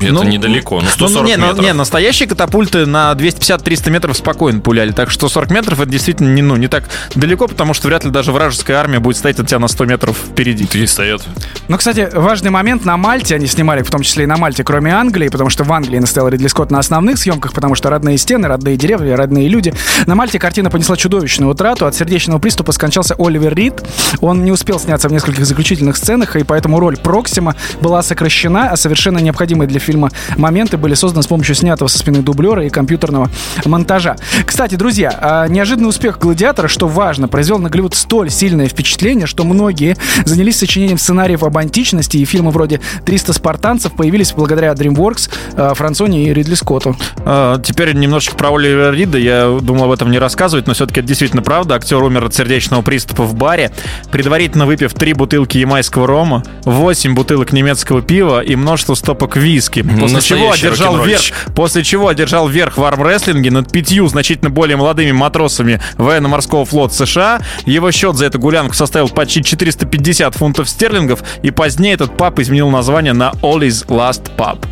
это 0.00 0.12
Ну, 0.12 0.22
недалеко, 0.24 0.76
ну 0.76 0.82
Ну, 0.82 0.90
140 0.90 1.26
не, 1.28 1.36
ну, 1.36 1.46
метров. 1.46 1.64
не, 1.64 1.72
настоящие 1.72 2.28
катапульты 2.28 2.86
на 2.86 3.12
250-300 3.12 3.90
метров 3.90 4.16
спокойно 4.16 4.60
пуляли, 4.60 4.92
так 4.92 5.10
что 5.10 5.28
140 5.28 5.50
метров 5.50 5.80
это 5.80 5.90
действительно 5.90 6.32
не, 6.34 6.42
ну, 6.42 6.56
не 6.56 6.68
так 6.68 6.84
далеко, 7.14 7.48
потому 7.48 7.74
что 7.74 7.88
вряд 7.88 8.04
ли 8.04 8.10
даже 8.10 8.32
вражеская 8.32 8.78
армия 8.78 8.98
будет 9.00 9.16
стоять 9.16 9.38
от 9.40 9.46
тебя 9.46 9.58
на 9.58 9.68
100 9.68 9.84
метров 9.86 10.16
впереди. 10.16 10.66
И 10.72 10.86
стоят. 10.86 11.22
Ну, 11.68 11.76
кстати, 11.76 12.08
важный 12.12 12.50
момент 12.50 12.84
на 12.84 12.96
Мальте, 12.96 13.34
они 13.34 13.46
снимали 13.46 13.82
в 13.82 13.90
том 13.90 14.02
числе 14.02 14.24
и 14.24 14.26
на 14.26 14.36
Мальте, 14.36 14.64
кроме 14.64 14.94
Англии, 14.94 15.28
потому 15.28 15.50
что 15.50 15.64
в 15.64 15.72
Англии 15.72 15.98
настоял 15.98 16.28
Ридли 16.28 16.48
Скотт 16.48 16.70
на 16.70 16.78
основных 16.78 17.18
съемках, 17.18 17.52
потому 17.52 17.74
что 17.74 17.90
родные 17.90 18.18
стены, 18.18 18.48
родные 18.48 18.76
деревья, 18.76 19.16
родные 19.16 19.48
люди. 19.48 19.72
На 20.06 20.14
Мальте 20.14 20.38
картина 20.38 20.70
понесла 20.70 20.96
чудовищную 20.96 21.50
утрату. 21.50 21.86
От 21.86 21.94
сердечного 21.94 22.38
приступа 22.38 22.72
скончался 22.72 23.14
Оливер 23.18 23.54
Рид. 23.54 23.82
Он 24.20 24.44
не 24.44 24.52
успел 24.52 24.78
сняться 24.78 25.08
в 25.08 25.12
нескольких 25.12 25.46
заключительных 25.46 25.96
сценах, 25.96 26.36
и 26.36 26.44
поэтому 26.44 26.78
роль 26.80 26.96
Проксима 26.96 27.54
была 27.80 28.02
сокращена, 28.02 28.70
а 28.70 28.76
совершенно 28.76 29.18
необходимые 29.18 29.68
для 29.68 29.80
фильма 29.86 30.10
моменты 30.36 30.76
были 30.76 30.94
созданы 30.94 31.22
с 31.22 31.26
помощью 31.26 31.54
снятого 31.54 31.88
со 31.88 31.98
спины 31.98 32.22
дублера 32.22 32.64
и 32.64 32.70
компьютерного 32.70 33.30
монтажа. 33.64 34.16
Кстати, 34.44 34.74
друзья, 34.74 35.16
а, 35.20 35.46
неожиданный 35.48 35.88
успех 35.88 36.18
«Гладиатора», 36.18 36.68
что 36.68 36.88
важно, 36.88 37.28
произвел 37.28 37.58
на 37.58 37.70
Голливуд 37.70 37.94
столь 37.94 38.30
сильное 38.30 38.68
впечатление, 38.68 39.26
что 39.26 39.44
многие 39.44 39.96
занялись 40.24 40.58
сочинением 40.58 40.98
сценариев 40.98 41.42
об 41.42 41.56
античности, 41.56 42.16
и 42.16 42.24
фильмы 42.24 42.50
вроде 42.50 42.80
«300 43.04 43.32
спартанцев» 43.32 43.92
появились 43.94 44.32
благодаря 44.32 44.72
DreamWorks, 44.72 45.30
а, 45.54 45.74
Франсоне 45.74 46.24
и 46.24 46.34
Ридли 46.34 46.54
Скотту. 46.54 46.96
А, 47.24 47.58
Теперь 47.58 47.94
немножечко 47.94 48.36
про 48.36 48.54
Оливера 48.54 48.92
Рида. 48.92 49.18
Я 49.18 49.58
думал 49.60 49.84
об 49.84 49.90
этом 49.90 50.10
не 50.10 50.18
рассказывать, 50.18 50.66
но 50.66 50.74
все-таки 50.74 51.00
это 51.00 51.08
действительно 51.08 51.42
правда. 51.42 51.74
Актер 51.74 52.02
умер 52.02 52.24
от 52.24 52.34
сердечного 52.34 52.82
приступа 52.82 53.24
в 53.24 53.34
баре, 53.34 53.72
предварительно 54.10 54.66
выпив 54.66 54.94
три 54.94 55.12
бутылки 55.12 55.58
ямайского 55.58 56.06
рома, 56.06 56.42
8 56.64 57.14
бутылок 57.14 57.52
немецкого 57.52 58.02
пива 58.02 58.40
и 58.40 58.56
множество 58.56 58.94
стопок 58.94 59.36
виски. 59.36 59.75
После 59.82 60.20
чего 60.20 60.52
одержал 60.52 61.02
верх, 61.04 61.22
после 61.54 61.82
чего 61.84 62.08
одержал 62.08 62.48
верх 62.48 62.76
в 62.78 62.84
армрестлинге 62.84 63.50
над 63.50 63.70
пятью 63.70 64.08
значительно 64.08 64.50
более 64.50 64.76
молодыми 64.76 65.12
матросами 65.12 65.80
военно-морского 65.96 66.64
флота 66.64 66.94
США. 66.94 67.40
Его 67.64 67.90
счет 67.90 68.16
за 68.16 68.26
эту 68.26 68.38
гулянку 68.38 68.74
составил 68.74 69.08
почти 69.08 69.42
450 69.42 70.34
фунтов 70.34 70.68
стерлингов, 70.68 71.22
и 71.42 71.50
позднее 71.50 71.94
этот 71.94 72.16
паб 72.16 72.38
изменил 72.38 72.70
название 72.70 73.12
на 73.12 73.32
Ollie's 73.42 73.86
Last 73.86 74.30
Pub. 74.36 74.64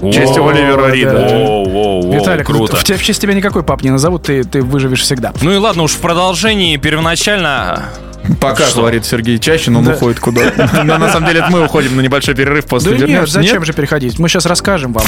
В 0.00 0.12
честь 0.12 0.36
О, 0.36 0.46
Оливера 0.48 0.82
да. 0.82 0.90
Рида. 0.90 2.16
Виталик, 2.18 2.46
круто. 2.46 2.76
в, 2.76 2.84
те- 2.84 2.96
в 2.96 3.02
честь 3.02 3.20
тебя 3.20 3.32
никакой 3.34 3.62
пап 3.62 3.82
не 3.82 3.90
назовут, 3.90 4.24
ты, 4.24 4.44
ты 4.44 4.62
выживешь 4.62 5.00
всегда. 5.00 5.32
Ну 5.40 5.52
и 5.52 5.56
ладно, 5.56 5.84
уж 5.84 5.92
в 5.92 5.98
продолжении 6.00 6.76
первоначально... 6.76 7.84
Пока, 8.40 8.66
Что? 8.66 8.80
говорит 8.80 9.04
Сергей 9.04 9.38
Чащин, 9.38 9.76
он 9.76 9.84
Да. 9.84 9.92
уходит 9.94 10.20
куда. 10.20 10.52
Но 10.84 10.98
на 10.98 11.10
самом 11.12 11.26
деле 11.28 11.40
это 11.40 11.50
мы 11.50 11.64
уходим 11.64 11.96
на 11.96 12.00
небольшой 12.00 12.34
перерыв 12.34 12.66
после 12.66 12.96
Да 12.96 13.06
нет, 13.06 13.28
зачем 13.28 13.64
же 13.64 13.72
переходить? 13.72 14.18
Мы 14.18 14.28
сейчас 14.28 14.46
расскажем 14.46 14.92
вам. 14.92 15.04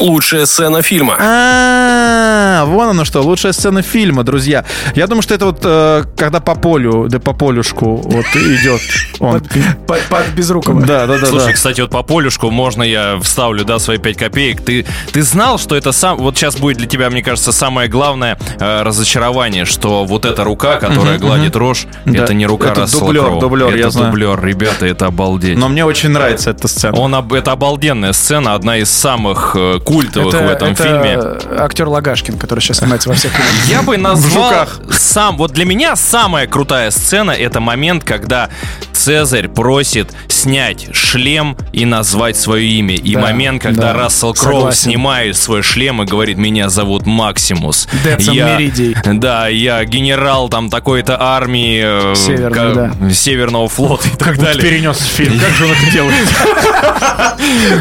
Лучшая 0.00 0.46
сцена 0.46 0.80
фильма. 0.82 1.16
А, 1.18 2.64
вон 2.66 2.90
оно 2.90 3.04
что, 3.04 3.20
лучшая 3.20 3.52
сцена 3.52 3.82
фильма, 3.82 4.22
друзья. 4.22 4.64
Я 4.94 5.06
думаю, 5.08 5.22
что 5.22 5.34
это 5.34 5.46
вот 5.46 5.60
э, 5.64 6.04
когда 6.16 6.40
по 6.40 6.54
полю, 6.54 7.08
да 7.08 7.18
по 7.18 7.32
полюшку 7.32 7.96
вот 7.96 8.26
идет 8.36 8.80
он. 9.18 9.42
Под, 9.86 10.28
Безрукова. 10.36 10.80
Да, 10.82 11.06
да, 11.06 11.18
да. 11.18 11.26
Слушай, 11.26 11.54
кстати, 11.54 11.80
вот 11.80 11.90
по 11.90 12.02
полюшку 12.02 12.50
можно 12.50 12.82
я 12.84 13.18
вставлю, 13.20 13.64
да, 13.64 13.78
свои 13.80 13.98
5 13.98 14.16
копеек. 14.16 14.60
Ты, 14.62 14.86
ты 15.12 15.22
знал, 15.22 15.58
что 15.58 15.74
это 15.74 15.90
сам... 15.90 16.18
Вот 16.18 16.36
сейчас 16.36 16.56
будет 16.56 16.76
для 16.78 16.86
тебя, 16.86 17.10
мне 17.10 17.22
кажется, 17.22 17.50
самое 17.50 17.88
главное 17.88 18.38
э, 18.60 18.82
разочарование, 18.82 19.64
что 19.64 20.04
вот 20.04 20.24
эта 20.24 20.44
рука, 20.44 20.76
которая 20.76 21.18
гладит 21.18 21.56
рожь, 21.56 21.86
это 22.06 22.34
не 22.34 22.46
рука 22.46 22.70
Это 22.70 22.86
дублер, 22.90 23.40
дублер, 23.40 23.74
я 23.74 23.90
знаю. 23.90 24.08
дублер, 24.12 24.44
ребята, 24.44 24.86
это 24.86 25.06
обалдеть. 25.06 25.58
Но 25.58 25.68
мне 25.68 25.84
очень 25.84 26.10
нравится 26.10 26.50
эта 26.50 26.68
сцена. 26.68 26.96
Он, 26.96 27.14
об- 27.14 27.32
это 27.32 27.52
обалденная 27.52 28.12
сцена, 28.12 28.54
одна 28.54 28.76
из 28.76 28.90
самых 28.90 29.56
э, 29.58 29.80
культовых 29.88 30.34
Это, 30.34 30.44
в 30.44 30.48
этом 30.50 30.68
это 30.72 30.82
фильме. 30.82 31.18
актер 31.60 31.88
Лагашкин, 31.88 32.38
который 32.38 32.60
сейчас 32.60 32.78
снимается 32.78 33.08
во 33.08 33.14
всех 33.14 33.32
фильмах. 33.32 33.52
Я 33.68 33.82
бы 33.82 33.96
назвал 33.96 34.66
сам. 34.90 35.36
Вот 35.36 35.52
для 35.52 35.64
меня 35.64 35.96
самая 35.96 36.46
крутая 36.46 36.90
сцена 36.90 37.30
это 37.32 37.60
момент, 37.60 38.04
когда 38.04 38.48
Цезарь 38.92 39.48
просит 39.48 40.12
снять 40.28 40.88
шлем 40.94 41.56
и 41.72 41.84
назвать 41.84 42.36
свое 42.36 42.66
имя. 42.66 42.94
И 42.96 43.14
Да, 43.14 43.20
момент, 43.20 43.62
когда 43.62 43.92
да, 43.92 43.94
Рассел 43.94 44.34
Кроу 44.34 44.54
согласен. 44.58 44.82
снимает 44.90 45.36
свой 45.36 45.62
шлем 45.62 46.02
и 46.02 46.04
говорит: 46.06 46.36
Меня 46.36 46.68
зовут 46.68 47.06
Максимус. 47.06 47.88
Я- 48.18 48.56
Меридий. 48.58 48.96
Да, 49.04 49.46
я 49.48 49.84
генерал 49.84 50.48
там 50.48 50.68
такой-то 50.68 51.16
армии 51.20 51.80
э, 52.12 52.14
Северной, 52.16 52.90
ка- 53.08 53.10
Северного 53.14 53.68
флота 53.68 54.08
и 54.08 54.16
так 54.16 54.36
далее. 54.38 54.60
перенес 54.62 54.98
фильм. 54.98 55.38
Как 55.38 55.50
же 55.50 55.64
он 55.66 55.70
это 55.72 55.90
делает? 55.92 56.28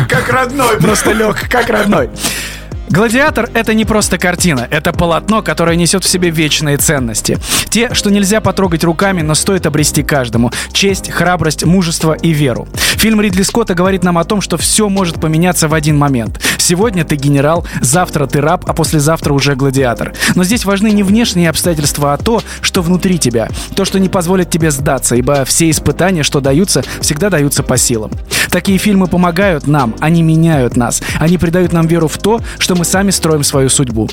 Как 0.08 0.30
родной, 0.30 0.78
просто 0.78 1.12
лег, 1.14 1.50
как 1.50 1.70
родной. 1.70 1.97
note. 2.06 2.57
Гладиатор— 2.90 3.50
это 3.54 3.74
не 3.74 3.84
просто 3.84 4.18
картина, 4.18 4.66
это 4.72 4.94
полотно, 4.94 5.42
которое 5.42 5.76
несет 5.76 6.06
в 6.06 6.08
себе 6.08 6.30
вечные 6.30 6.78
ценности. 6.78 7.38
Те, 7.70 7.94
что 7.94 8.10
нельзя 8.10 8.40
потрогать 8.40 8.86
руками, 8.86 9.22
но 9.22 9.36
стоит 9.36 9.66
обрести 9.66 10.04
каждому. 10.04 10.52
Честь, 10.72 11.12
храбрость, 11.12 11.66
мужество 11.66 12.14
и 12.14 12.30
веру. 12.30 12.66
Фильм 12.96 13.20
Ридли 13.20 13.44
Скотта 13.44 13.74
говорит 13.76 14.04
нам 14.04 14.18
о 14.18 14.24
том, 14.24 14.40
что 14.40 14.56
все 14.56 14.88
может 14.88 15.20
поменяться 15.20 15.68
в 15.68 15.74
один 15.74 15.98
момент. 15.98 16.40
Сегодня 16.58 17.04
ты 17.04 17.16
генерал, 17.16 17.68
завтра 17.82 18.26
ты 18.26 18.40
раб, 18.40 18.64
а 18.68 18.74
послезавтра 18.74 19.34
уже 19.34 19.56
гладиатор. 19.56 20.14
Но 20.36 20.46
здесь 20.46 20.64
важны 20.64 20.92
не 20.92 21.04
внешние 21.04 21.50
обстоятельства, 21.50 22.14
а 22.14 22.18
то, 22.18 22.42
что 22.62 22.82
внутри 22.82 23.20
тебя. 23.20 23.50
То, 23.76 23.84
что 23.84 24.00
не 24.00 24.08
позволит 24.08 24.50
тебе 24.50 24.72
сдаться, 24.72 25.16
ибо 25.16 25.44
все 25.44 25.70
испытания, 25.70 26.24
что 26.24 26.40
даются, 26.40 26.84
всегда 27.02 27.30
даются 27.30 27.64
по 27.64 27.78
силам. 27.78 28.12
Такие 28.50 28.78
фильмы 28.78 29.08
помогают 29.08 29.68
нам, 29.68 29.94
они 30.00 30.24
меняют 30.24 30.78
нас. 30.78 31.02
Они 31.20 31.38
придают 31.38 31.74
нам 31.74 31.86
веру 31.86 32.08
в 32.08 32.18
то, 32.18 32.40
что 32.60 32.76
мы 32.78 32.86
сами 32.86 33.10
строим 33.12 33.44
свою 33.44 33.70
судьбу. 33.70 34.10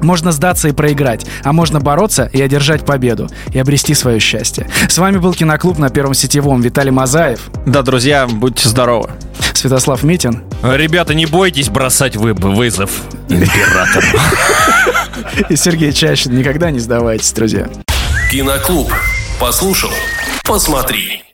Можно 0.00 0.30
сдаться 0.30 0.68
и 0.68 0.72
проиграть, 0.72 1.26
а 1.42 1.52
можно 1.52 1.80
бороться 1.80 2.30
и 2.32 2.40
одержать 2.40 2.86
победу, 2.86 3.28
и 3.52 3.58
обрести 3.58 3.94
свое 3.94 4.20
счастье. 4.20 4.68
С 4.88 4.96
вами 4.98 5.18
был 5.18 5.34
Киноклуб 5.34 5.76
на 5.78 5.90
Первом 5.90 6.14
Сетевом. 6.14 6.60
Виталий 6.62 6.92
Мазаев, 6.92 7.50
Да, 7.66 7.82
друзья, 7.82 8.26
будьте 8.28 8.68
здоровы. 8.68 9.10
Святослав 9.54 10.04
Митин 10.04 10.44
Ребята, 10.62 11.14
не 11.14 11.26
бойтесь 11.26 11.68
бросать 11.68 12.14
вы- 12.16 12.32
вызов 12.34 12.90
императору. 13.28 14.06
и 15.48 15.56
Сергей 15.56 15.92
Чащин. 15.92 16.36
Никогда 16.36 16.70
не 16.70 16.78
сдавайтесь, 16.78 17.32
друзья. 17.32 17.68
Киноклуб. 18.30 18.92
Послушал, 19.40 19.90
посмотри. 20.44 21.24